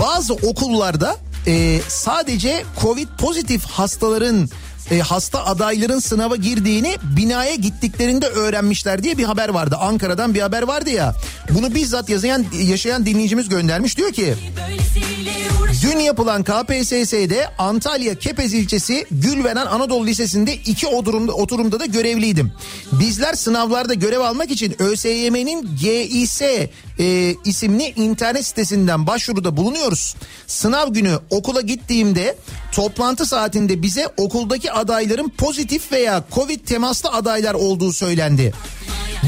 [0.00, 1.16] Bazı okullarda
[1.46, 4.48] e, sadece Covid pozitif hastaların
[4.92, 9.76] e, hasta adayların sınava girdiğini binaya gittiklerinde öğrenmişler diye bir haber vardı.
[9.80, 11.14] Ankara'dan bir haber vardı ya.
[11.50, 14.34] Bunu bizzat yazan yaşayan dinleyicimiz göndermiş diyor ki
[15.82, 22.52] Dün yapılan KPSS'de Antalya Kepez ilçesi Gülveren Anadolu Lisesi'nde iki oturumda, oturumda da görevliydim.
[22.92, 26.68] Bizler sınavlarda görev almak için ÖSYM'nin GİS e,
[27.44, 30.14] isimli internet sitesinden başvuruda bulunuyoruz.
[30.46, 32.36] Sınav günü okula gittiğimde
[32.72, 38.52] toplantı saatinde bize okuldaki adayların pozitif veya Covid temaslı adaylar olduğu söylendi.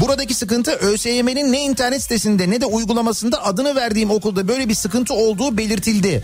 [0.01, 5.13] Buradaki sıkıntı ÖSYM'nin ne internet sitesinde ne de uygulamasında adını verdiğim okulda böyle bir sıkıntı
[5.13, 6.23] olduğu belirtildi.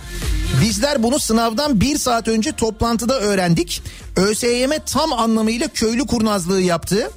[0.62, 3.84] Bizler bunu sınavdan bir saat önce toplantıda öğrendik.
[4.16, 7.12] ÖSYM tam anlamıyla köylü kurnazlığı yaptı.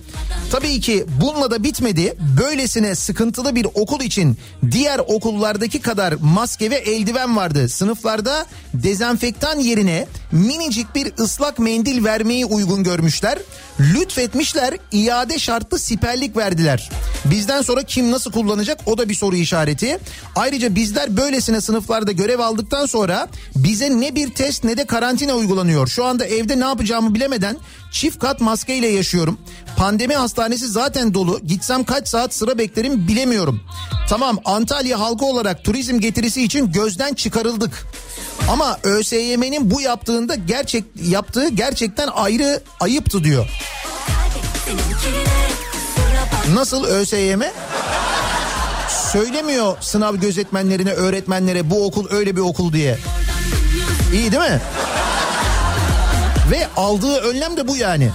[0.51, 2.17] Tabii ki bununla da bitmedi.
[2.41, 4.37] Böylesine sıkıntılı bir okul için
[4.71, 7.69] diğer okullardaki kadar maske ve eldiven vardı.
[7.69, 13.39] Sınıflarda dezenfektan yerine minicik bir ıslak mendil vermeyi uygun görmüşler.
[13.81, 16.91] Lütfetmişler iade şartlı siperlik verdiler.
[17.25, 19.99] Bizden sonra kim nasıl kullanacak o da bir soru işareti.
[20.37, 25.87] Ayrıca bizler böylesine sınıflarda görev aldıktan sonra bize ne bir test ne de karantina uygulanıyor.
[25.89, 27.57] Şu anda evde ne yapacağımı bilemeden
[27.93, 29.39] çift kat maskeyle yaşıyorum.
[29.77, 31.41] Pandemi hastanesi zaten dolu.
[31.47, 33.61] Gitsem kaç saat sıra beklerim bilemiyorum.
[34.09, 37.87] Tamam Antalya halkı olarak turizm getirisi için gözden çıkarıldık.
[38.49, 43.49] Ama ÖSYM'nin bu yaptığında gerçek yaptığı gerçekten ayrı ayıptı diyor.
[46.53, 47.43] Nasıl ÖSYM?
[49.13, 52.99] Söylemiyor sınav gözetmenlerine, öğretmenlere bu okul öyle bir okul diye.
[54.13, 54.61] İyi değil mi?
[56.51, 58.11] Ve aldığı önlem de bu yani.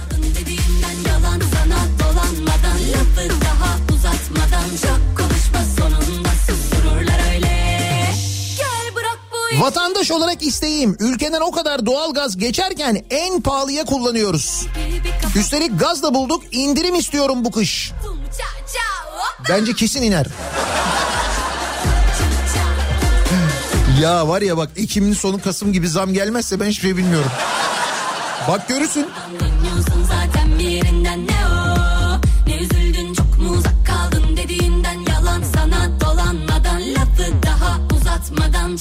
[9.60, 14.66] Vatandaş olarak isteğim ülkeden o kadar doğalgaz geçerken en pahalıya kullanıyoruz.
[15.36, 17.92] Üstelik gaz da bulduk indirim istiyorum bu kış.
[19.48, 20.26] Bence kesin iner.
[24.00, 27.30] Ya var ya bak Ekim'in sonu Kasım gibi zam gelmezse ben hiçbir şey bilmiyorum.
[28.48, 29.06] Bak görürsün.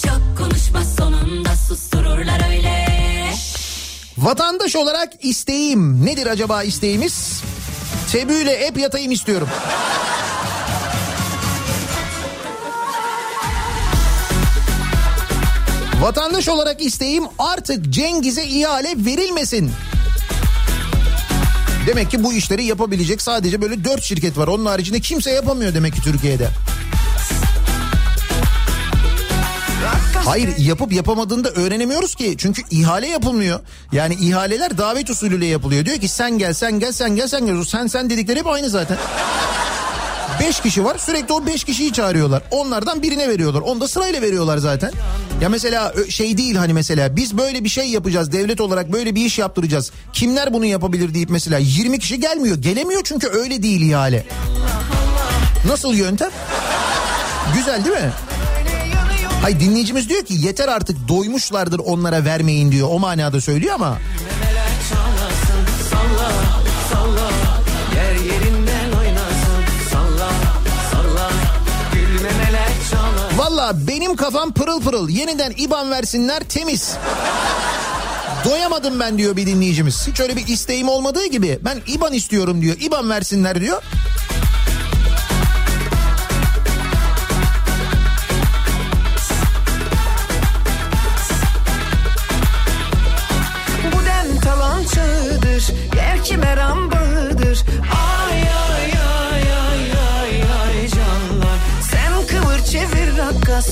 [0.07, 2.85] Çok konuşma sonunda sustururlar öyle
[4.17, 7.41] Vatandaş olarak isteğim nedir acaba isteğimiz?
[8.11, 9.49] Tebüyle hep yatayım istiyorum.
[16.01, 19.71] Vatandaş olarak isteğim artık Cengiz'e ihale verilmesin.
[21.87, 24.47] Demek ki bu işleri yapabilecek sadece böyle dört şirket var.
[24.47, 26.49] Onun haricinde kimse yapamıyor demek ki Türkiye'de.
[30.29, 32.35] Hayır yapıp yapamadığını da öğrenemiyoruz ki.
[32.37, 33.59] Çünkü ihale yapılmıyor.
[33.91, 35.85] Yani ihaleler davet usulüyle yapılıyor.
[35.85, 37.63] Diyor ki sen gel sen gel sen gel sen gel.
[37.63, 38.97] Sen sen dedikleri hep aynı zaten.
[40.39, 42.43] Beş kişi var sürekli o beş kişiyi çağırıyorlar.
[42.51, 43.61] Onlardan birine veriyorlar.
[43.61, 44.91] Onu da sırayla veriyorlar zaten.
[45.41, 49.25] Ya mesela şey değil hani mesela biz böyle bir şey yapacağız devlet olarak böyle bir
[49.25, 49.91] iş yaptıracağız.
[50.13, 52.57] Kimler bunu yapabilir deyip mesela 20 kişi gelmiyor.
[52.57, 54.25] Gelemiyor çünkü öyle değil ihale.
[55.67, 56.29] Nasıl yöntem?
[57.55, 58.11] Güzel değil mi?
[59.41, 62.87] Hay dinleyicimiz diyor ki yeter artık doymuşlardır onlara vermeyin diyor.
[62.91, 63.97] O manada söylüyor ama
[73.37, 75.09] valla benim kafam pırıl pırıl.
[75.09, 76.97] Yeniden IBAN versinler temiz.
[78.45, 80.07] Doyamadım ben diyor bir dinleyicimiz.
[80.07, 81.59] Hiç öyle bir isteğim olmadığı gibi.
[81.61, 82.75] Ben IBAN istiyorum diyor.
[82.79, 83.83] IBAN versinler diyor.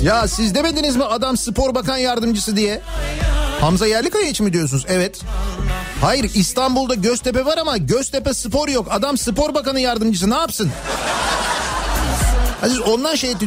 [0.03, 2.81] Ya siz demediniz mi adam spor bakan yardımcısı diye?
[3.61, 4.85] Hamza Yerlikaya hiç mi diyorsunuz?
[4.87, 5.21] Evet.
[6.01, 8.87] Hayır İstanbul'da Göztepe var ama Göztepe spor yok.
[8.91, 10.71] Adam spor bakanı yardımcısı ne yapsın?
[12.63, 13.41] Siz ondan şey yok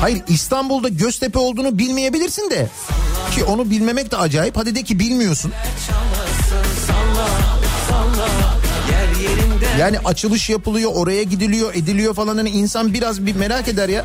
[0.00, 2.68] Hayır İstanbul'da Göztepe olduğunu bilmeyebilirsin de.
[3.34, 4.56] Ki onu bilmemek de acayip.
[4.56, 5.52] Hadi de ki bilmiyorsun.
[9.80, 12.36] Yani açılış yapılıyor, oraya gidiliyor, ediliyor falan.
[12.36, 14.04] Hani insan biraz bir merak eder ya.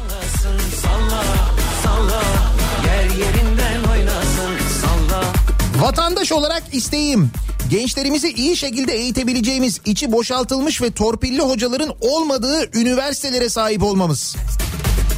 [5.82, 7.32] Vatandaş olarak isteğim
[7.70, 14.36] Gençlerimizi iyi şekilde eğitebileceğimiz içi boşaltılmış ve torpilli hocaların olmadığı üniversitelere sahip olmamız.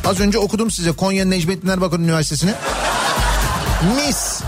[0.05, 2.51] Az önce okudum size Konya Necmettin Erbakan Üniversitesi'ni.
[3.95, 4.41] Mis.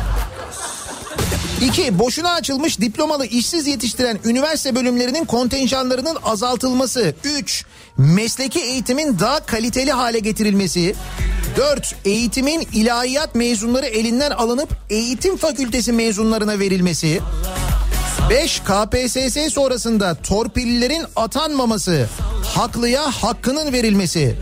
[1.62, 7.16] İki, boşuna açılmış diplomalı işsiz yetiştiren üniversite bölümlerinin kontenjanlarının azaltılması.
[7.24, 7.66] Üç,
[7.98, 10.96] mesleki eğitimin daha kaliteli hale getirilmesi.
[11.58, 17.22] Dört, eğitimin ilahiyat mezunları elinden alınıp eğitim fakültesi mezunlarına verilmesi.
[18.30, 18.60] 5.
[18.60, 22.10] KPSS sonrasında torpillilerin atanmaması,
[22.44, 24.36] haklıya hakkının verilmesi.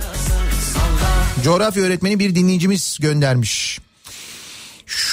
[1.43, 3.82] Coğrafya öğretmeni bir dinleyicimiz göndermiş.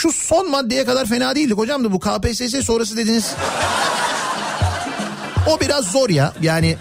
[0.01, 3.35] Şu son maddeye kadar fena değildik hocam da bu KPSS sonrası dediniz.
[5.47, 6.77] O biraz zor ya yani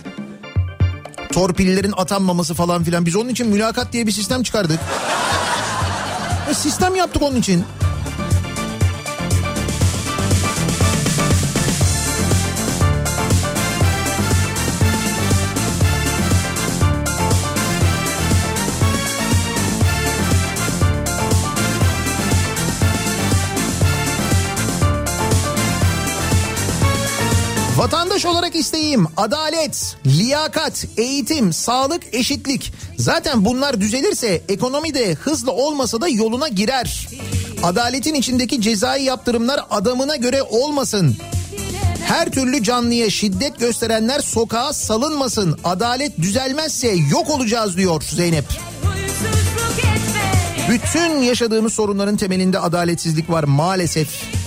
[1.31, 3.05] torpillerin atanmaması falan filan.
[3.05, 4.79] Biz onun için mülakat diye bir sistem çıkardık.
[6.51, 7.63] E, sistem yaptık onun için.
[27.79, 32.73] Vatandaş olarak isteğim adalet, liyakat, eğitim, sağlık, eşitlik.
[32.97, 37.07] Zaten bunlar düzelirse ekonomi de hızlı olmasa da yoluna girer.
[37.63, 41.17] Adaletin içindeki cezai yaptırımlar adamına göre olmasın.
[42.05, 45.59] Her türlü canlıya şiddet gösterenler sokağa salınmasın.
[45.63, 48.45] Adalet düzelmezse yok olacağız diyor Zeynep.
[50.69, 54.38] Bütün yaşadığımız sorunların temelinde adaletsizlik var maalesef.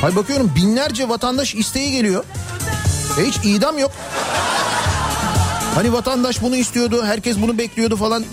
[0.00, 2.24] Hay bakıyorum binlerce vatandaş isteği geliyor.
[3.20, 3.92] E hiç idam yok.
[5.74, 8.24] Hani vatandaş bunu istiyordu, herkes bunu bekliyordu falan.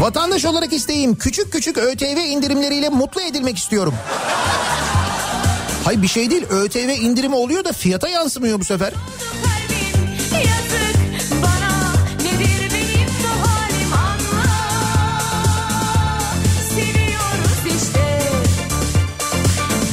[0.00, 3.94] Vatandaş olarak isteğim küçük küçük ÖTV indirimleriyle mutlu edilmek istiyorum.
[5.84, 8.92] Hay bir şey değil ÖTV indirimi oluyor da fiyata yansımıyor bu sefer.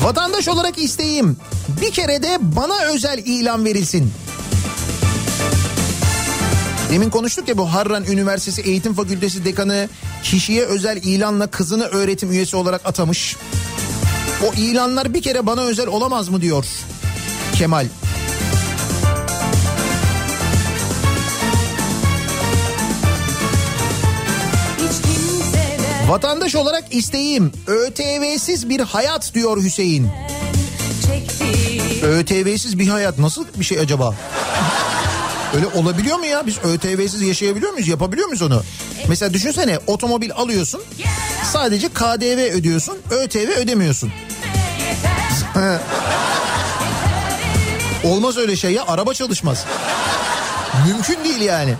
[0.05, 1.37] Vatandaş olarak isteğim
[1.81, 4.13] bir kere de bana özel ilan verilsin.
[6.91, 9.89] Demin konuştuk ya bu Harran Üniversitesi Eğitim Fakültesi dekanı
[10.23, 13.35] kişiye özel ilanla kızını öğretim üyesi olarak atamış.
[14.47, 16.65] O ilanlar bir kere bana özel olamaz mı diyor
[17.55, 17.87] Kemal.
[26.07, 30.09] Vatandaş olarak isteğim ÖTV'siz bir hayat diyor Hüseyin.
[32.03, 34.15] ÖTV'siz bir hayat nasıl bir şey acaba?
[35.55, 36.45] Öyle olabiliyor mu ya?
[36.47, 37.87] Biz ÖTV'siz yaşayabiliyor muyuz?
[37.87, 38.63] Yapabiliyor muyuz onu?
[39.07, 40.81] Mesela düşünsene otomobil alıyorsun.
[41.53, 42.97] Sadece KDV ödüyorsun.
[43.11, 44.11] ÖTV ödemiyorsun.
[48.03, 48.83] Olmaz öyle şey ya.
[48.87, 49.65] Araba çalışmaz.
[50.87, 51.73] Mümkün değil yani.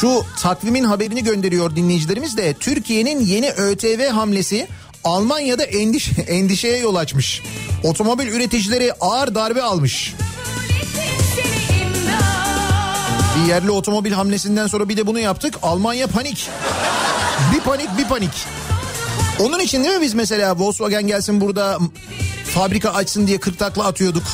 [0.00, 4.68] Şu takvimin haberini gönderiyor dinleyicilerimiz de Türkiye'nin yeni ÖTV hamlesi
[5.04, 7.42] Almanya'da endiş endişeye yol açmış.
[7.84, 10.14] Otomobil üreticileri ağır darbe almış.
[13.36, 15.54] Bir yerli otomobil hamlesinden sonra bir de bunu yaptık.
[15.62, 16.48] Almanya panik.
[17.54, 18.46] Bir panik bir panik.
[19.40, 21.78] Onun için değil mi biz mesela Volkswagen gelsin burada
[22.44, 24.24] fabrika açsın diye 40 takla atıyorduk.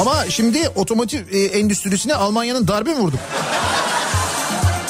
[0.00, 3.20] Ama şimdi otomotiv e, endüstrisine Almanya'nın darbe vurduk?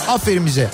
[0.08, 0.70] Aferin bize.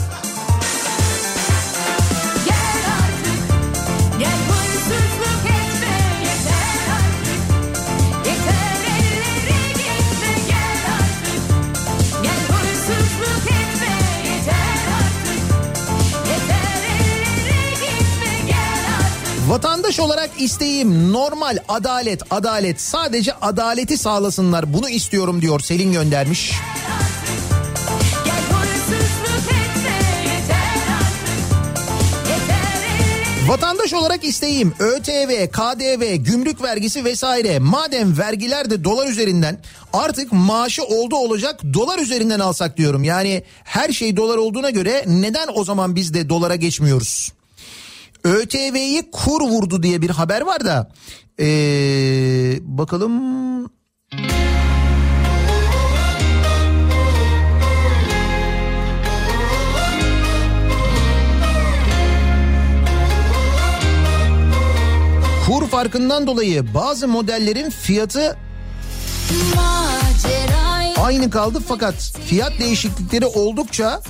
[19.49, 26.53] Vatandaş olarak isteğim normal adalet adalet sadece adaleti sağlasınlar bunu istiyorum diyor Selin göndermiş.
[33.47, 39.59] Vatandaş olarak isteğim ÖTV, KDV, gümrük vergisi vesaire madem vergiler de dolar üzerinden
[39.92, 43.05] artık maaşı oldu olacak dolar üzerinden alsak diyorum.
[43.05, 47.36] Yani her şey dolar olduğuna göre neden o zaman biz de dolara geçmiyoruz?
[48.26, 50.90] ÖTV'yi kur vurdu diye bir haber var da
[51.40, 53.36] ee, bakalım.
[65.46, 68.36] Kur farkından dolayı bazı modellerin fiyatı
[70.98, 71.94] aynı kaldı fakat
[72.26, 74.00] fiyat değişiklikleri oldukça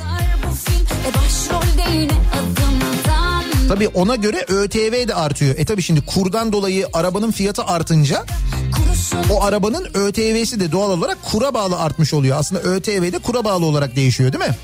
[3.68, 5.54] tabii ona göre ÖTV de artıyor.
[5.58, 8.24] E tabii şimdi kurdan dolayı arabanın fiyatı artınca
[9.30, 12.36] o arabanın ÖTV'si de doğal olarak kura bağlı artmış oluyor.
[12.38, 14.56] Aslında ÖTV de kura bağlı olarak değişiyor değil mi?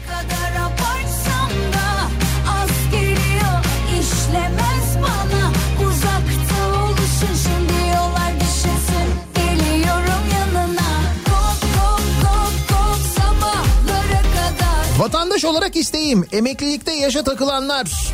[15.03, 18.13] Vatandaş olarak isteğim emeklilikte yaşa takılanlar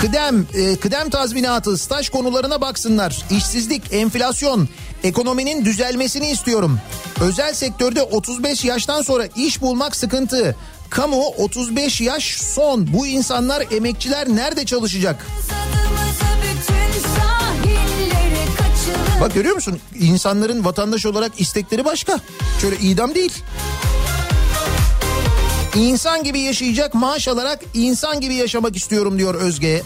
[0.00, 3.24] kıdem e, kıdem tazminatı staj konularına baksınlar.
[3.30, 4.68] İşsizlik, enflasyon,
[5.04, 6.78] ekonominin düzelmesini istiyorum.
[7.20, 10.56] Özel sektörde 35 yaştan sonra iş bulmak sıkıntı.
[10.90, 12.92] Kamu 35 yaş son.
[12.92, 15.26] Bu insanlar emekçiler nerede çalışacak?
[19.20, 19.80] Bak görüyor musun?
[20.00, 22.20] İnsanların vatandaş olarak istekleri başka.
[22.60, 23.32] Şöyle idam değil.
[25.76, 29.82] İnsan gibi yaşayacak maaş alarak insan gibi yaşamak istiyorum diyor Özge.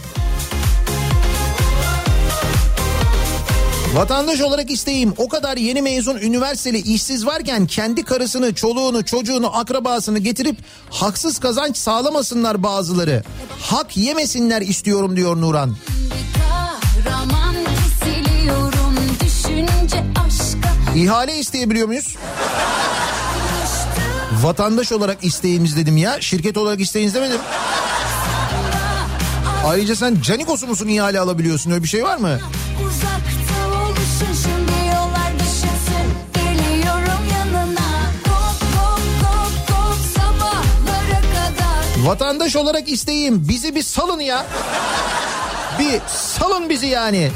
[3.95, 10.19] Vatandaş olarak isteğim o kadar yeni mezun üniversiteli işsiz varken kendi karısını, çoluğunu, çocuğunu, akrabasını
[10.19, 10.57] getirip
[10.91, 13.23] haksız kazanç sağlamasınlar bazıları.
[13.61, 15.77] Hak yemesinler istiyorum diyor Nuran.
[20.97, 22.17] İhale isteyebiliyor muyuz?
[24.43, 26.21] Vatandaş olarak isteğimiz dedim ya.
[26.21, 27.41] Şirket olarak isteğiniz demedim.
[29.65, 32.39] Ayrıca sen Canikos'u musun ihale alabiliyorsun öyle bir şey var mı?
[32.87, 42.89] Uzakta oluşun şimdi yollar düşünsün Geliyorum yanına Kop kop kop kop sabahlara kadar Vatandaş olarak
[42.89, 44.47] isteğim bizi bir salın ya.
[45.79, 47.31] Bir salın bizi yani.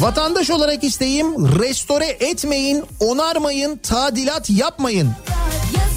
[0.00, 5.10] Vatandaş olarak isteğim restore etmeyin, onarmayın, tadilat yapmayın.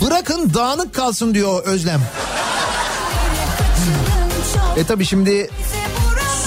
[0.05, 2.01] Bırakın dağınık kalsın diyor Özlem.
[4.77, 5.49] E tabi şimdi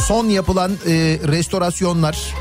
[0.09, 2.35] son yapılan e, restorasyonlar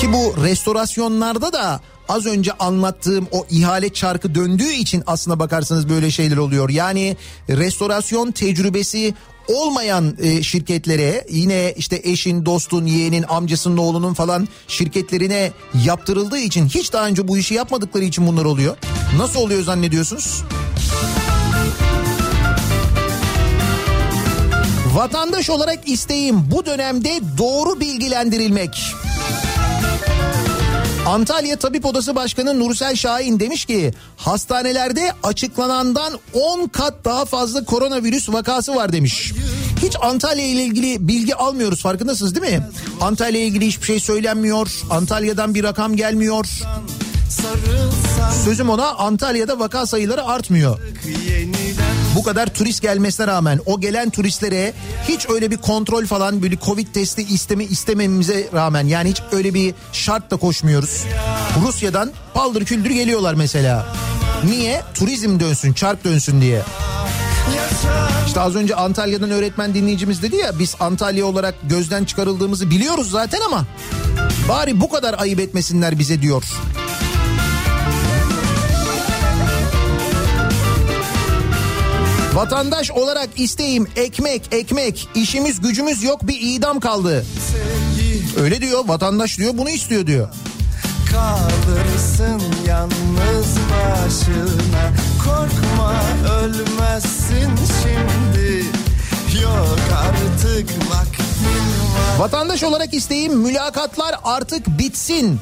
[0.00, 6.10] ki bu restorasyonlarda da az önce anlattığım o ihale çarkı döndüğü için aslına bakarsanız böyle
[6.10, 6.70] şeyler oluyor.
[6.70, 7.16] Yani
[7.48, 9.14] restorasyon tecrübesi
[9.48, 15.52] olmayan e, şirketlere yine işte eşin, dostun, yeğenin, amcasının oğlunun falan şirketlerine
[15.84, 18.76] yaptırıldığı için hiç daha önce bu işi yapmadıkları için bunlar oluyor.
[19.16, 20.42] Nasıl oluyor zannediyorsunuz?
[24.94, 28.94] Vatandaş olarak isteğim bu dönemde doğru bilgilendirilmek.
[31.08, 38.28] Antalya Tabip Odası Başkanı Nursel Şahin demiş ki hastanelerde açıklanandan 10 kat daha fazla koronavirüs
[38.28, 39.32] vakası var demiş.
[39.82, 42.66] Hiç Antalya ile ilgili bilgi almıyoruz farkındasınız değil mi?
[43.00, 44.70] Antalya ile ilgili hiçbir şey söylenmiyor.
[44.90, 46.46] Antalya'dan bir rakam gelmiyor.
[48.44, 50.78] Sözüm ona Antalya'da vaka sayıları artmıyor.
[51.28, 51.87] yeniden
[52.18, 54.72] Bu kadar turist gelmesine rağmen o gelen turistlere
[55.08, 59.74] hiç öyle bir kontrol falan böyle covid testi istemi istememize rağmen yani hiç öyle bir
[59.92, 61.04] şart da koşmuyoruz.
[61.66, 63.86] Rusya'dan paldır küldür geliyorlar mesela.
[64.44, 64.82] Niye?
[64.94, 66.62] Turizm dönsün, çark dönsün diye.
[68.26, 73.40] İşte az önce Antalya'dan öğretmen dinleyicimiz dedi ya biz Antalya olarak gözden çıkarıldığımızı biliyoruz zaten
[73.46, 73.64] ama
[74.48, 76.44] bari bu kadar ayıp etmesinler bize diyor.
[82.34, 87.26] Vatandaş olarak isteğim ekmek ekmek işimiz gücümüz yok bir idam kaldı.
[88.40, 90.28] Öyle diyor vatandaş diyor bunu istiyor diyor.
[91.12, 94.92] kalırsın yalnız başına
[95.24, 96.02] Korkma
[96.40, 97.50] ölmezsin
[97.82, 98.64] şimdi
[99.42, 101.77] Yok artık vaktin
[102.18, 105.40] Vatandaş olarak isteğim mülakatlar artık bitsin.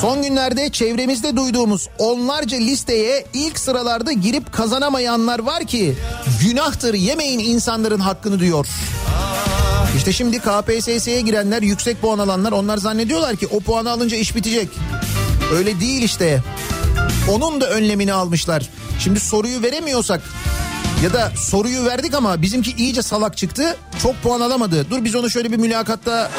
[0.00, 5.94] Son günlerde çevremizde duyduğumuz onlarca listeye ilk sıralarda girip kazanamayanlar var ki
[6.42, 8.66] günahtır yemeyin insanların hakkını diyor.
[9.96, 14.68] İşte şimdi KPSS'ye girenler yüksek puan alanlar onlar zannediyorlar ki o puanı alınca iş bitecek.
[15.54, 16.42] Öyle değil işte.
[17.30, 18.68] Onun da önlemini almışlar.
[18.98, 20.20] Şimdi soruyu veremiyorsak
[21.02, 23.76] ya da soruyu verdik ama bizimki iyice salak çıktı.
[24.02, 24.90] Çok puan alamadı.
[24.90, 26.30] Dur biz onu şöyle bir mülakatta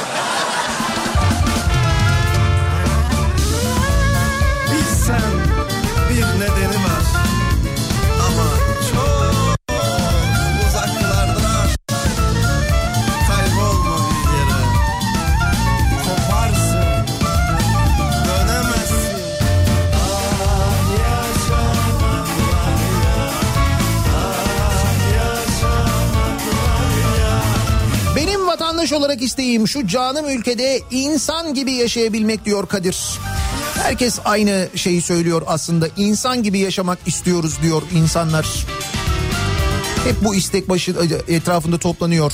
[28.93, 32.97] Olarak isteğim şu canım ülkede insan gibi yaşayabilmek diyor Kadir.
[33.75, 35.87] Herkes aynı şeyi söylüyor aslında.
[35.97, 38.65] İnsan gibi yaşamak istiyoruz diyor insanlar.
[40.03, 40.95] Hep bu istek başı
[41.27, 42.33] etrafında toplanıyor.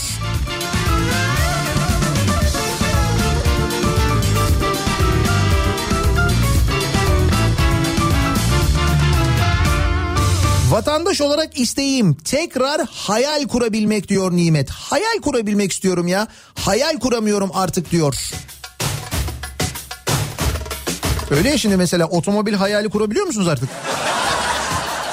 [10.80, 14.70] Vatandaş olarak isteğim tekrar hayal kurabilmek diyor Nimet.
[14.70, 16.28] Hayal kurabilmek istiyorum ya.
[16.56, 18.32] Hayal kuramıyorum artık diyor.
[21.32, 23.70] Öyle ya şimdi mesela otomobil hayali kurabiliyor musunuz artık?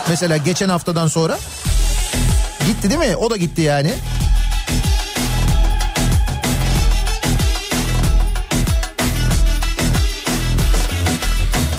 [0.09, 1.39] Mesela geçen haftadan sonra.
[2.67, 3.17] Gitti değil mi?
[3.17, 3.95] O da gitti yani.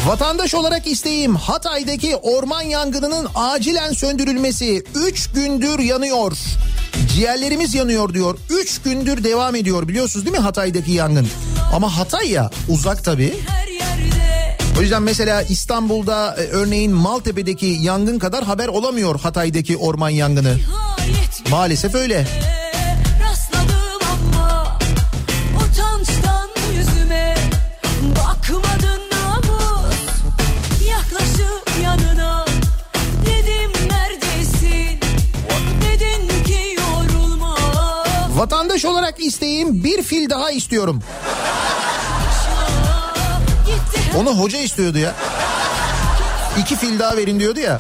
[0.08, 4.84] Vatandaş olarak isteğim Hatay'daki orman yangınının acilen söndürülmesi.
[4.96, 6.38] 3 gündür yanıyor.
[7.16, 8.38] Ciğerlerimiz yanıyor diyor.
[8.50, 11.28] 3 gündür devam ediyor biliyorsunuz değil mi Hatay'daki yangın?
[11.74, 13.34] Ama Hatay ya uzak tabii.
[14.80, 20.58] O yüzden mesela İstanbul'da e, örneğin Maltepe'deki yangın kadar haber olamıyor Hatay'daki orman yangını.
[21.52, 22.28] Maalesef öyle.
[23.24, 24.80] rastladım ama
[25.56, 27.36] utançtan yüzüme
[38.38, 41.04] Vatandaş olarak isteğim bir fil daha istiyorum.
[44.18, 45.16] Onu hoca istiyordu ya.
[46.60, 47.80] İki fil daha verin diyordu ya.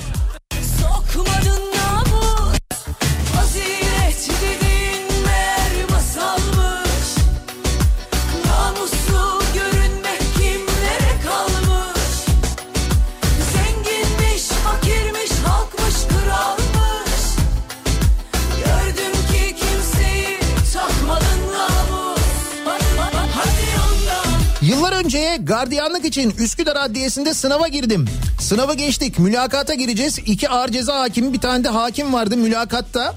[25.47, 28.05] Gardiyanlık için Üsküdar Adliyesi'nde sınava girdim.
[28.39, 29.19] Sınavı geçtik.
[29.19, 30.19] Mülakata gireceğiz.
[30.25, 33.15] İki ağır ceza hakimi bir tane de hakim vardı mülakatta.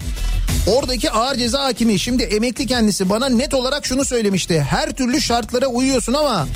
[0.66, 4.60] Oradaki ağır ceza hakimi şimdi emekli kendisi bana net olarak şunu söylemişti.
[4.60, 6.46] Her türlü şartlara uyuyorsun ama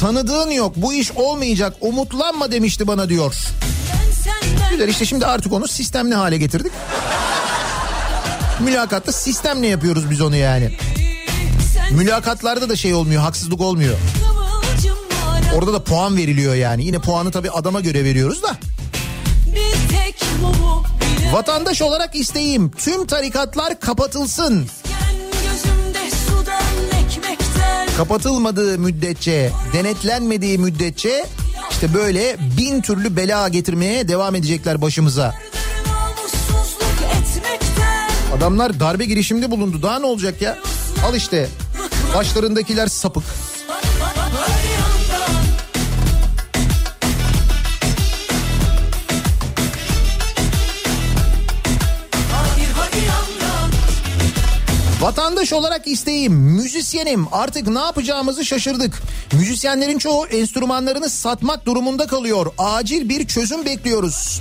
[0.00, 3.34] tanıdığın yok bu iş olmayacak umutlanma demişti bana diyor.
[4.70, 6.72] Güzel işte şimdi artık onu sistemli hale getirdik.
[8.60, 10.78] Mülakatta sistemle yapıyoruz biz onu yani.
[11.90, 13.96] Mülakatlarda da şey olmuyor haksızlık olmuyor.
[15.56, 16.84] Orada da puan veriliyor yani.
[16.84, 18.56] Yine puanı tabii adama göre veriyoruz da.
[21.32, 24.66] Vatandaş olarak isteğim tüm tarikatlar kapatılsın.
[27.96, 31.26] Kapatılmadığı müddetçe, denetlenmediği müddetçe
[31.70, 35.34] işte böyle bin türlü bela getirmeye devam edecekler başımıza.
[38.36, 39.82] Adamlar darbe girişiminde bulundu.
[39.82, 40.58] Daha ne olacak ya?
[41.06, 41.48] Al işte.
[42.14, 43.24] Başlarındakiler sapık.
[55.02, 57.26] Vatandaş olarak isteğim, müzisyenim.
[57.32, 59.02] Artık ne yapacağımızı şaşırdık.
[59.32, 62.46] Müzisyenlerin çoğu enstrümanlarını satmak durumunda kalıyor.
[62.58, 64.40] Acil bir çözüm bekliyoruz.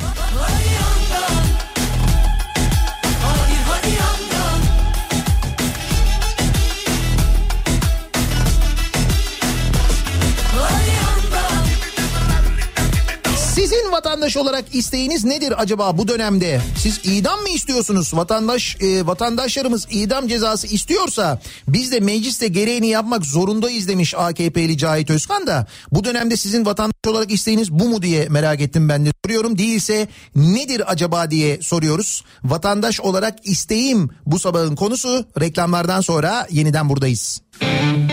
[14.02, 16.62] Vatandaş olarak isteğiniz nedir acaba bu dönemde?
[16.78, 18.14] Siz idam mı istiyorsunuz?
[18.14, 25.10] Vatandaş e, vatandaşlarımız idam cezası istiyorsa biz de mecliste gereğini yapmak zorundayız demiş AKP'li Cahit
[25.10, 25.68] Özkan da.
[25.92, 29.58] Bu dönemde sizin vatandaş olarak isteğiniz bu mu diye merak ettim ben de soruyorum.
[29.58, 32.24] Değilse nedir acaba diye soruyoruz.
[32.44, 35.26] Vatandaş olarak isteğim bu sabahın konusu.
[35.40, 37.42] Reklamlardan sonra yeniden buradayız.
[37.62, 38.11] Uyanır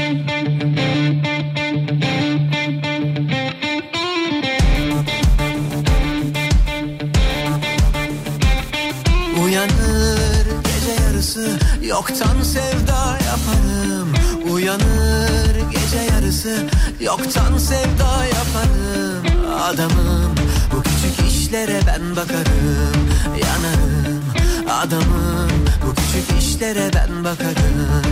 [11.98, 14.14] yoktan sevda yaparım
[14.52, 16.66] Uyanır gece yarısı
[17.00, 20.34] yoktan sevda yaparım Adamım
[20.72, 24.24] bu küçük işlere ben bakarım Yanarım
[24.70, 25.50] adamım
[25.86, 28.02] bu küçük işlere ben bakarım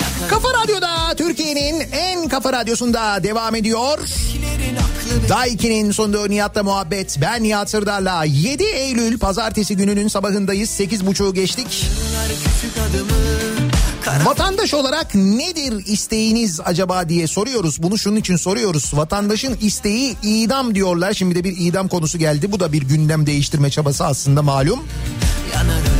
[0.00, 3.98] Yakarım Kafa Radyo'da Türkiye'nin en kafa radyosunda devam ediyor.
[5.28, 7.18] Daiki'nin sonunda Nihat'la muhabbet.
[7.20, 10.70] Ben Nihat Sırdar'la 7 Eylül pazartesi gününün sabahındayız.
[10.80, 11.90] 8.30'u geçtik.
[12.44, 13.25] küçük adımı
[14.06, 17.82] Vatandaş olarak nedir isteğiniz acaba diye soruyoruz.
[17.82, 18.90] Bunu şunun için soruyoruz.
[18.94, 21.12] Vatandaşın isteği idam diyorlar.
[21.12, 22.52] Şimdi de bir idam konusu geldi.
[22.52, 24.80] Bu da bir gündem değiştirme çabası aslında malum.
[25.54, 25.92] yanarım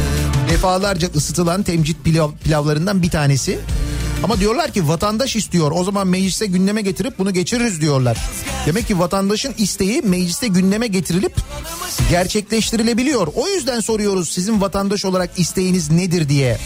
[0.50, 3.58] Defalarca ısıtılan temcit pilav, pilavlarından bir tanesi.
[4.24, 5.72] Ama diyorlar ki vatandaş istiyor.
[5.74, 8.18] O zaman meclise gündeme getirip bunu geçiririz diyorlar.
[8.66, 11.36] Demek ki vatandaşın isteği mecliste gündeme getirilip
[12.10, 13.28] gerçekleştirilebiliyor.
[13.34, 16.58] O yüzden soruyoruz sizin vatandaş olarak isteğiniz nedir diye.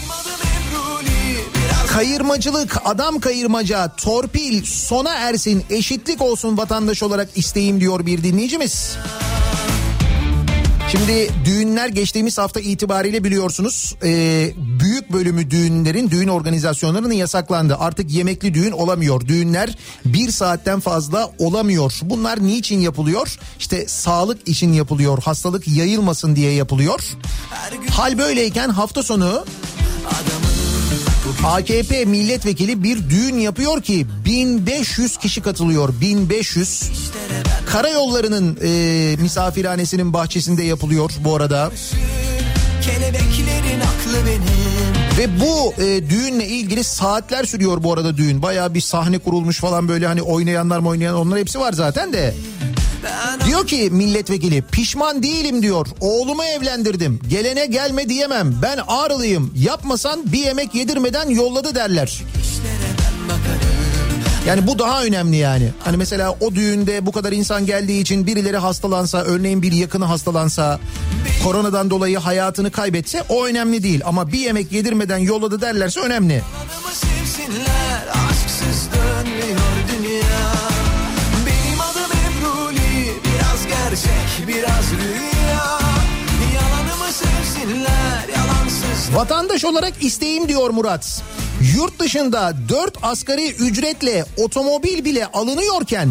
[1.92, 8.96] Kayırmacılık, adam kayırmaca, torpil sona ersin, eşitlik olsun vatandaş olarak isteğim diyor bir dinleyicimiz.
[10.90, 14.10] Şimdi düğünler geçtiğimiz hafta itibariyle biliyorsunuz e,
[14.80, 17.76] büyük bölümü düğünlerin düğün organizasyonlarının yasaklandı.
[17.78, 19.26] Artık yemekli düğün olamıyor.
[19.26, 21.92] Düğünler bir saatten fazla olamıyor.
[22.02, 23.38] Bunlar niçin yapılıyor?
[23.58, 25.22] İşte sağlık için yapılıyor.
[25.22, 27.00] Hastalık yayılmasın diye yapılıyor.
[27.90, 29.44] Hal böyleyken hafta sonu
[31.44, 36.90] AKP milletvekili bir düğün yapıyor ki 1500 kişi katılıyor 1500
[37.66, 41.70] karayollarının e, misafirhanesinin bahçesinde yapılıyor bu arada.
[45.18, 48.42] Ve bu e, düğünle ilgili saatler sürüyor bu arada düğün.
[48.42, 52.34] Baya bir sahne kurulmuş falan böyle hani oynayanlar mı oynayan onlar hepsi var zaten de
[53.46, 55.86] Diyor ki milletvekili pişman değilim diyor.
[56.00, 57.20] Oğlumu evlendirdim.
[57.28, 58.54] Gelene gelme diyemem.
[58.62, 59.54] Ben ağrılıyım.
[59.56, 62.22] Yapmasan bir yemek yedirmeden yolladı derler.
[64.46, 65.70] Yani bu daha önemli yani.
[65.84, 70.80] Hani mesela o düğünde bu kadar insan geldiği için birileri hastalansa, örneğin bir yakını hastalansa,
[71.44, 74.00] koronadan dolayı hayatını kaybetse o önemli değil.
[74.04, 76.42] Ama bir yemek yedirmeden yolladı derlerse önemli.
[78.30, 79.79] Aşksız dönmüyor
[84.48, 85.78] biraz rüya
[86.54, 91.22] Yalanımı sevsinler yalansız Vatandaş olarak isteğim diyor Murat.
[91.76, 96.08] Yurt dışında 4 asgari ücretle otomobil bile alınıyorken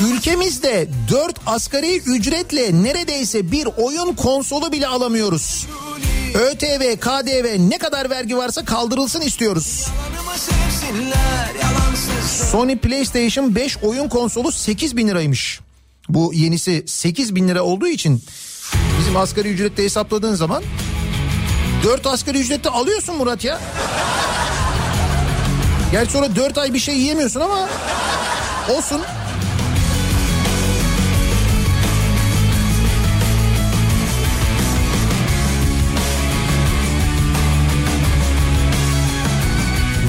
[0.00, 5.66] ülkemizde 4 asgari ücretle neredeyse bir oyun konsolu bile alamıyoruz.
[6.34, 9.86] ÖTV, KDV ne kadar vergi varsa kaldırılsın istiyoruz.
[12.50, 15.60] Sony PlayStation 5 oyun konsolu 8 bin liraymış.
[16.08, 18.22] Bu yenisi 8 bin lira olduğu için
[18.98, 20.62] bizim asgari ücrette hesapladığın zaman
[21.84, 23.60] 4 asgari ücrette alıyorsun Murat ya.
[25.92, 27.68] Gerçi sonra 4 ay bir şey yiyemiyorsun ama
[28.68, 29.00] olsun.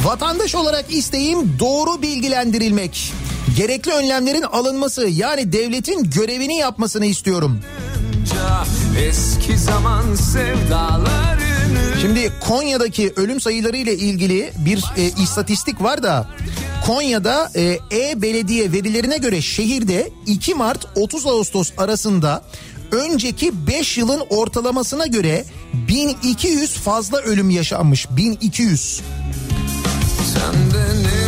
[0.04, 3.14] Vatandaş olarak isteğim doğru bilgilendirilmek.
[3.56, 7.60] Gerekli önlemlerin alınması yani devletin görevini yapmasını istiyorum.
[9.00, 11.36] Eski zaman sevdalarını
[12.02, 16.28] Şimdi Konya'daki ölüm sayıları ile ilgili bir e, istatistik var da
[16.86, 22.44] Konya'da e, E-Belediye verilerine göre şehirde 2 Mart 30 Ağustos arasında
[22.92, 28.08] önceki 5 yılın ortalamasına göre 1200 fazla ölüm yaşanmış.
[28.10, 29.02] 1200.
[30.34, 31.25] Senden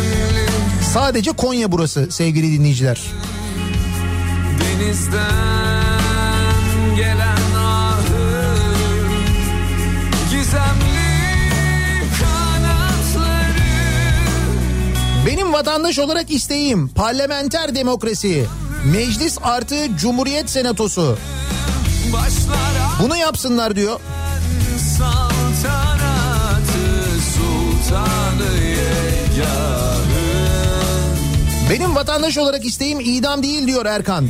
[0.92, 3.00] Sadece Konya burası sevgili dinleyiciler.
[4.60, 5.22] denizden
[6.96, 7.38] gelen
[15.26, 18.46] Benim vatandaş olarak isteğim parlamenter demokrasi.
[18.84, 21.18] Meclis artı Cumhuriyet Senatosu.
[23.02, 24.00] Bunu yapsınlar diyor.
[31.70, 34.28] Benim vatandaş olarak isteğim idam değil diyor Erkan.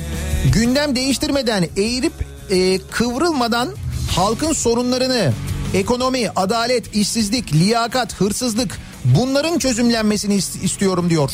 [0.52, 2.12] Gündem değiştirmeden eğirip
[2.50, 3.68] e, kıvrılmadan
[4.16, 5.32] halkın sorunlarını
[5.74, 11.30] ekonomi, adalet, işsizlik, liyakat, hırsızlık bunların çözümlenmesini is- istiyorum diyor.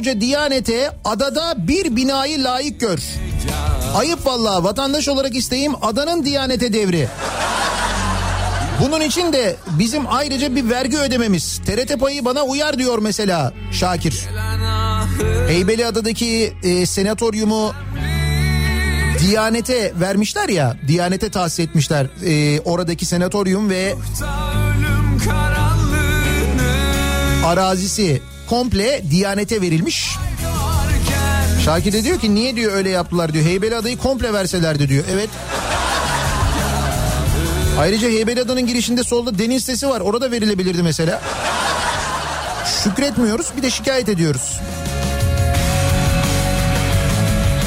[0.00, 2.98] Koskoca Diyanet'e adada bir binayı layık gör.
[3.94, 7.08] Ayıp vallahi vatandaş olarak isteğim adanın Diyanet'e devri.
[8.80, 11.58] Bunun için de bizim ayrıca bir vergi ödememiz.
[11.66, 14.28] TRT payı bana uyar diyor mesela Şakir.
[15.48, 17.72] Heybeliada'daki e, senatoryumu
[19.20, 23.94] Diyanet'e vermişler ya, Diyanet'e tahsis etmişler e, oradaki senatoryum ve
[27.46, 30.16] arazisi komple Diyanet'e verilmiş.
[31.64, 33.44] Şakir de diyor ki niye diyor öyle yaptılar diyor.
[33.44, 35.04] Heybeliada'yı komple verselerdi diyor.
[35.12, 35.28] Evet.
[37.78, 40.00] Ayrıca Heybeliada'nın girişinde solda deniz sitesi var.
[40.00, 41.22] Orada verilebilirdi mesela.
[42.84, 44.60] Şükretmiyoruz bir de şikayet ediyoruz.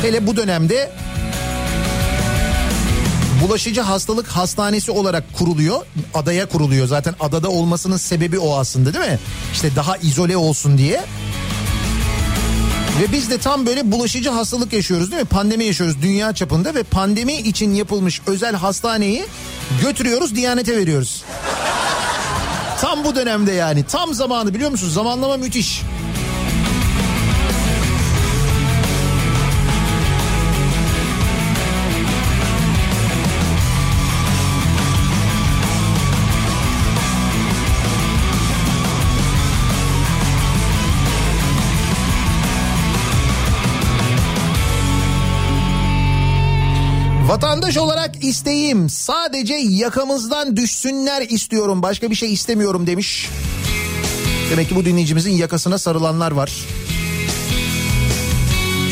[0.01, 0.91] Hele bu dönemde
[3.43, 5.85] bulaşıcı hastalık hastanesi olarak kuruluyor.
[6.13, 6.87] Adaya kuruluyor.
[6.87, 9.19] Zaten adada olmasının sebebi o aslında değil mi?
[9.53, 11.01] İşte daha izole olsun diye.
[13.01, 15.27] Ve biz de tam böyle bulaşıcı hastalık yaşıyoruz değil mi?
[15.27, 19.25] Pandemi yaşıyoruz dünya çapında ve pandemi için yapılmış özel hastaneyi
[19.81, 21.23] götürüyoruz Diyanete veriyoruz.
[22.81, 24.93] Tam bu dönemde yani tam zamanı biliyor musunuz?
[24.93, 25.81] Zamanlama müthiş.
[47.33, 51.81] Vatandaş olarak isteğim sadece yakamızdan düşsünler istiyorum.
[51.81, 53.29] Başka bir şey istemiyorum demiş.
[54.51, 56.51] Demek ki bu dinleyicimizin yakasına sarılanlar var.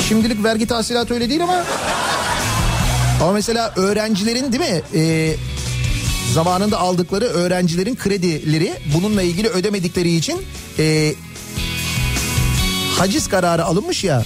[0.07, 1.63] Şimdilik vergi tahsilatı öyle değil ama...
[3.21, 4.81] Ama mesela öğrencilerin değil mi...
[4.93, 5.35] Ee,
[6.33, 10.41] zamanında aldıkları öğrencilerin kredileri bununla ilgili ödemedikleri için
[10.79, 11.13] e,
[12.97, 14.23] haciz kararı alınmış ya.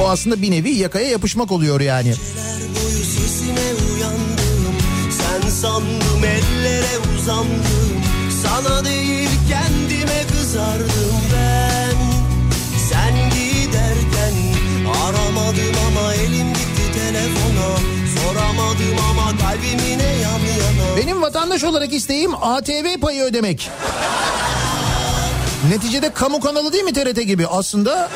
[0.00, 2.14] O aslında bir nevi yakaya yapışmak oluyor yani.
[3.94, 4.74] uyandım
[5.10, 8.02] Sen sandım ellere uzandım
[8.42, 11.96] Sana değil kendime kızardım ben
[12.90, 14.34] Sen giderken
[15.06, 17.80] aramadım ama elim gitti telefona
[20.96, 23.70] Benim vatandaş olarak isteğim ATV payı ödemek.
[25.70, 27.46] Neticede kamu kanalı değil mi TRT gibi?
[27.46, 28.10] Aslında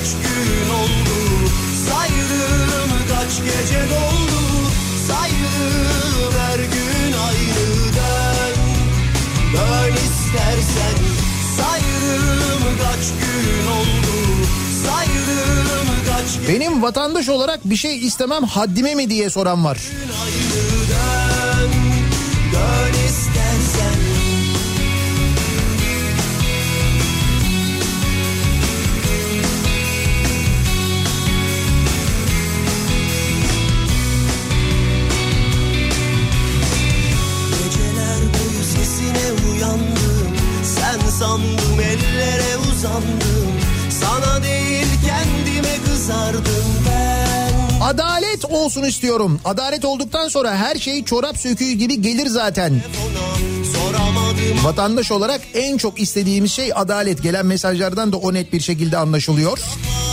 [0.00, 1.50] kaç gün oldu?
[1.88, 4.70] Sayırım kaç gece doldu?
[5.08, 7.64] Sayırım her gün aynı
[7.96, 8.56] dön
[9.52, 10.96] Dön istersen
[11.56, 14.46] Sayırım kaç gün oldu?
[14.86, 19.78] Sayırım kaç benim vatandaş olarak bir şey istemem haddime mi diye soran var.
[22.52, 23.09] Dön
[41.30, 43.52] Sen sandım ellere uzandım
[44.00, 49.40] Sana değil kendime kızardım ben Adalet olsun istiyorum.
[49.44, 52.82] Adalet olduktan sonra her şey çorap söküğü gibi gelir zaten.
[54.62, 57.22] Vatandaş olarak en çok istediğimiz şey adalet.
[57.22, 59.58] Gelen mesajlardan da o net bir şekilde anlaşılıyor.
[59.58, 60.09] sen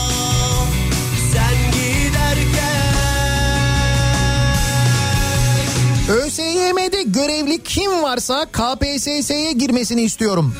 [7.18, 10.56] görevli kim varsa KPSS'ye girmesini istiyorum.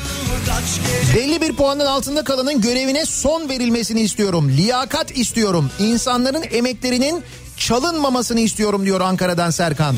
[1.16, 4.50] Belli bir puanın altında kalanın görevine son verilmesini istiyorum.
[4.50, 5.72] Liyakat istiyorum.
[5.80, 7.24] İnsanların emeklerinin
[7.58, 9.96] çalınmamasını istiyorum diyor Ankara'dan Serkan.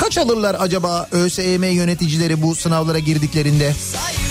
[0.00, 3.74] kaç alırlar acaba ÖSYM yöneticileri bu sınavlara girdiklerinde?
[3.74, 4.27] Sayırım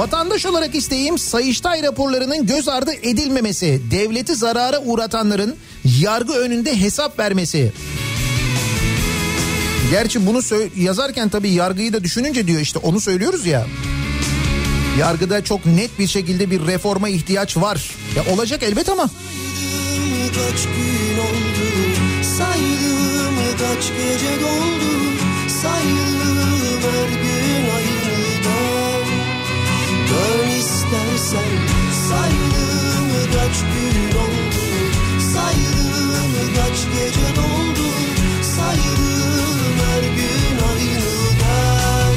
[0.00, 5.56] Vatandaş olarak isteğim Sayıştay raporlarının göz ardı edilmemesi, devleti zarara uğratanların
[6.00, 7.72] yargı önünde hesap vermesi.
[9.90, 10.40] Gerçi bunu
[10.76, 13.66] yazarken tabii yargıyı da düşününce diyor işte onu söylüyoruz ya.
[14.98, 17.90] Yargıda çok net bir şekilde bir reforma ihtiyaç var.
[18.16, 19.10] Ya olacak elbet ama
[20.28, 21.66] kaç gün oldu
[22.38, 24.92] Saydım kaç gece doldu
[25.62, 26.38] Saydım
[26.82, 27.39] her gün
[30.10, 31.50] Dön istersen
[32.08, 34.64] Saydım kaç gün oldu?
[35.32, 37.88] Saydım kaç gece doldu
[38.42, 41.00] Saydım her gün aynı
[41.40, 42.16] dön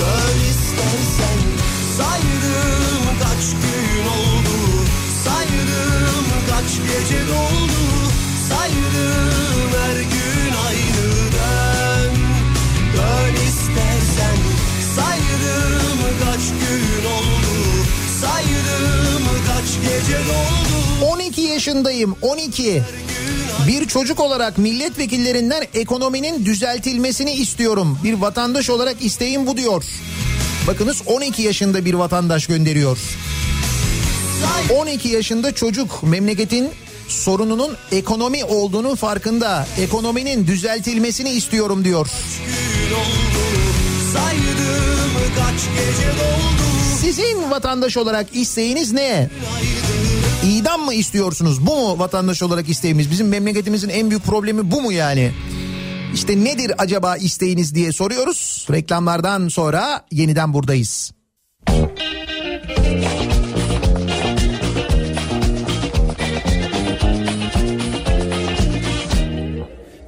[0.00, 1.38] Dön istersen
[1.96, 4.84] Saydım kaç gün oldu?
[5.24, 7.82] Saydım kaç gece doldu
[8.48, 8.77] Saydım
[21.02, 22.82] 12 yaşındayım 12.
[23.68, 27.98] Bir çocuk olarak milletvekillerinden ekonominin düzeltilmesini istiyorum.
[28.04, 29.84] Bir vatandaş olarak isteğim bu diyor.
[30.66, 32.98] Bakınız 12 yaşında bir vatandaş gönderiyor.
[34.76, 36.70] 12 yaşında çocuk memleketin
[37.08, 39.66] sorununun ekonomi olduğunun farkında.
[39.80, 42.08] Ekonominin düzeltilmesini istiyorum diyor.
[44.12, 46.67] Saydım kaç gece doldu
[47.00, 49.30] Sizin vatandaş olarak isteğiniz ne?
[50.44, 51.66] İdam mı istiyorsunuz?
[51.66, 53.10] Bu mu vatandaş olarak isteğimiz?
[53.10, 55.32] Bizim memleketimizin en büyük problemi bu mu yani?
[56.14, 58.66] İşte nedir acaba isteğiniz diye soruyoruz.
[58.70, 61.12] Reklamlardan sonra yeniden buradayız.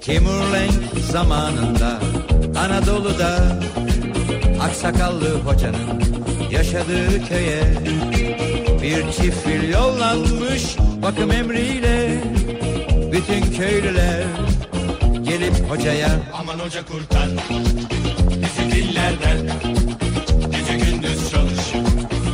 [0.01, 0.73] Timurlenk
[1.13, 2.01] zamanında
[2.59, 3.61] Anadolu'da
[4.61, 6.01] Aksakallı hocanın
[6.51, 7.63] yaşadığı köye
[8.83, 10.77] Bir çift fil yollanmış.
[11.03, 12.25] Bakım emriyle
[13.13, 14.25] Bütün köylüler
[15.23, 17.29] gelip hocaya Aman hoca kurtar
[18.31, 19.39] bizi dillerden.
[20.51, 21.73] Gece gündüz çalış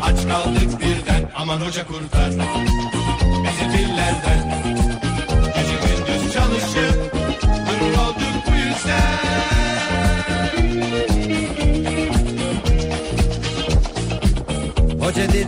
[0.02, 1.30] aç kaldık birden.
[1.36, 2.30] Aman hoca kurtar
[3.44, 4.75] bizi dillerden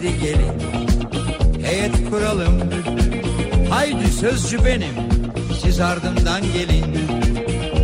[0.02, 0.52] dedi gelin
[1.66, 2.60] heyet kuralım.
[3.70, 4.94] Haydi sözcü benim
[5.62, 6.94] siz ardımdan gelin.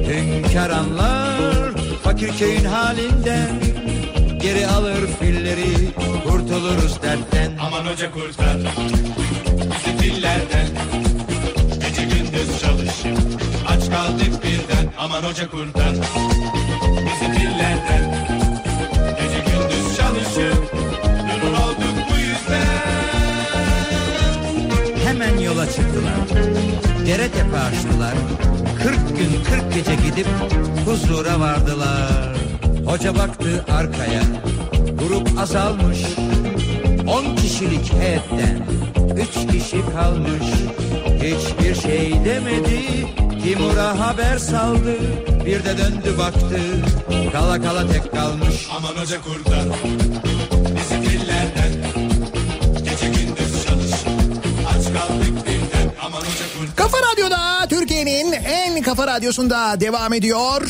[0.08, 1.72] Hünkar anlar
[2.04, 3.50] fakir köyün halinden
[4.40, 5.92] Geri alır filleri
[6.28, 7.52] kurtuluruz dertten.
[7.60, 8.56] Aman hoca kurtar
[9.56, 10.68] bizi dillerden.
[11.80, 13.16] Gece gündüz çalış
[13.68, 14.92] aç kaldık birden.
[14.98, 15.92] Aman hoca kurtar
[16.90, 18.13] bizi dillerden
[25.64, 26.46] yola çıktılar.
[27.06, 28.14] Dere tepe açtılar.
[28.82, 30.26] Kırk gün kırk gece gidip
[30.86, 32.36] huzura vardılar.
[32.86, 34.22] Hoca baktı arkaya.
[34.98, 35.98] Grup azalmış.
[37.06, 38.66] On kişilik heyetten
[39.16, 40.48] Üç kişi kalmış.
[41.22, 43.06] Hiçbir şey demedi.
[43.42, 44.96] Timur'a haber saldı.
[45.46, 46.60] Bir de döndü baktı.
[47.32, 48.68] Kala kala tek kalmış.
[48.76, 49.64] Aman hoca kurtar.
[50.76, 51.63] Bizi dillerden
[57.14, 60.62] Radyo'da Türkiye'nin en kafa radyosunda devam ediyor.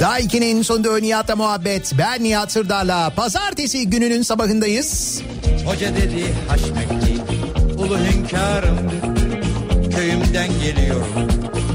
[0.00, 1.92] Daiki'nin sonunda Nihat'la muhabbet.
[1.98, 5.22] Ben Nihat Sırdar'la pazartesi gününün sabahındayız.
[5.66, 7.18] Hoca dedi Haşmetli
[7.78, 8.78] ulu hünkârım
[9.96, 11.28] Köyümden geliyorum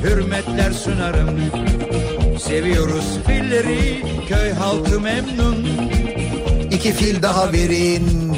[0.03, 1.39] hürmetler sunarım
[2.47, 5.67] Seviyoruz filleri köy halkı memnun
[6.71, 8.28] İki fil daha verin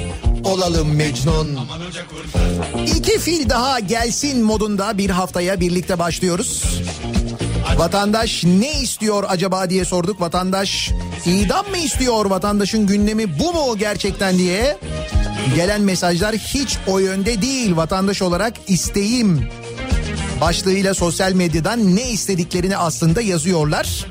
[0.51, 1.59] olalım Mecnun.
[2.97, 6.63] İki fil daha gelsin modunda bir haftaya birlikte başlıyoruz.
[7.77, 10.21] Vatandaş ne istiyor acaba diye sorduk.
[10.21, 10.91] Vatandaş
[11.25, 12.25] idam mı istiyor?
[12.25, 14.77] Vatandaşın gündemi bu mu gerçekten diye.
[15.55, 17.75] Gelen mesajlar hiç o yönde değil.
[17.75, 19.47] Vatandaş olarak isteğim
[20.41, 24.05] başlığıyla sosyal medyadan ne istediklerini aslında yazıyorlar.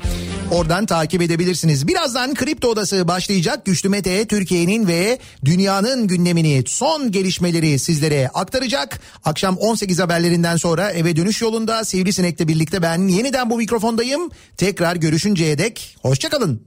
[0.51, 1.87] Oradan takip edebilirsiniz.
[1.87, 3.65] Birazdan Kripto Odası başlayacak.
[3.65, 8.99] Güçlü Mete Türkiye'nin ve dünyanın gündemini, son gelişmeleri sizlere aktaracak.
[9.23, 14.29] Akşam 18 haberlerinden sonra eve dönüş yolunda Sivrisinek'le birlikte ben yeniden bu mikrofondayım.
[14.57, 16.61] Tekrar görüşünceye dek hoşçakalın.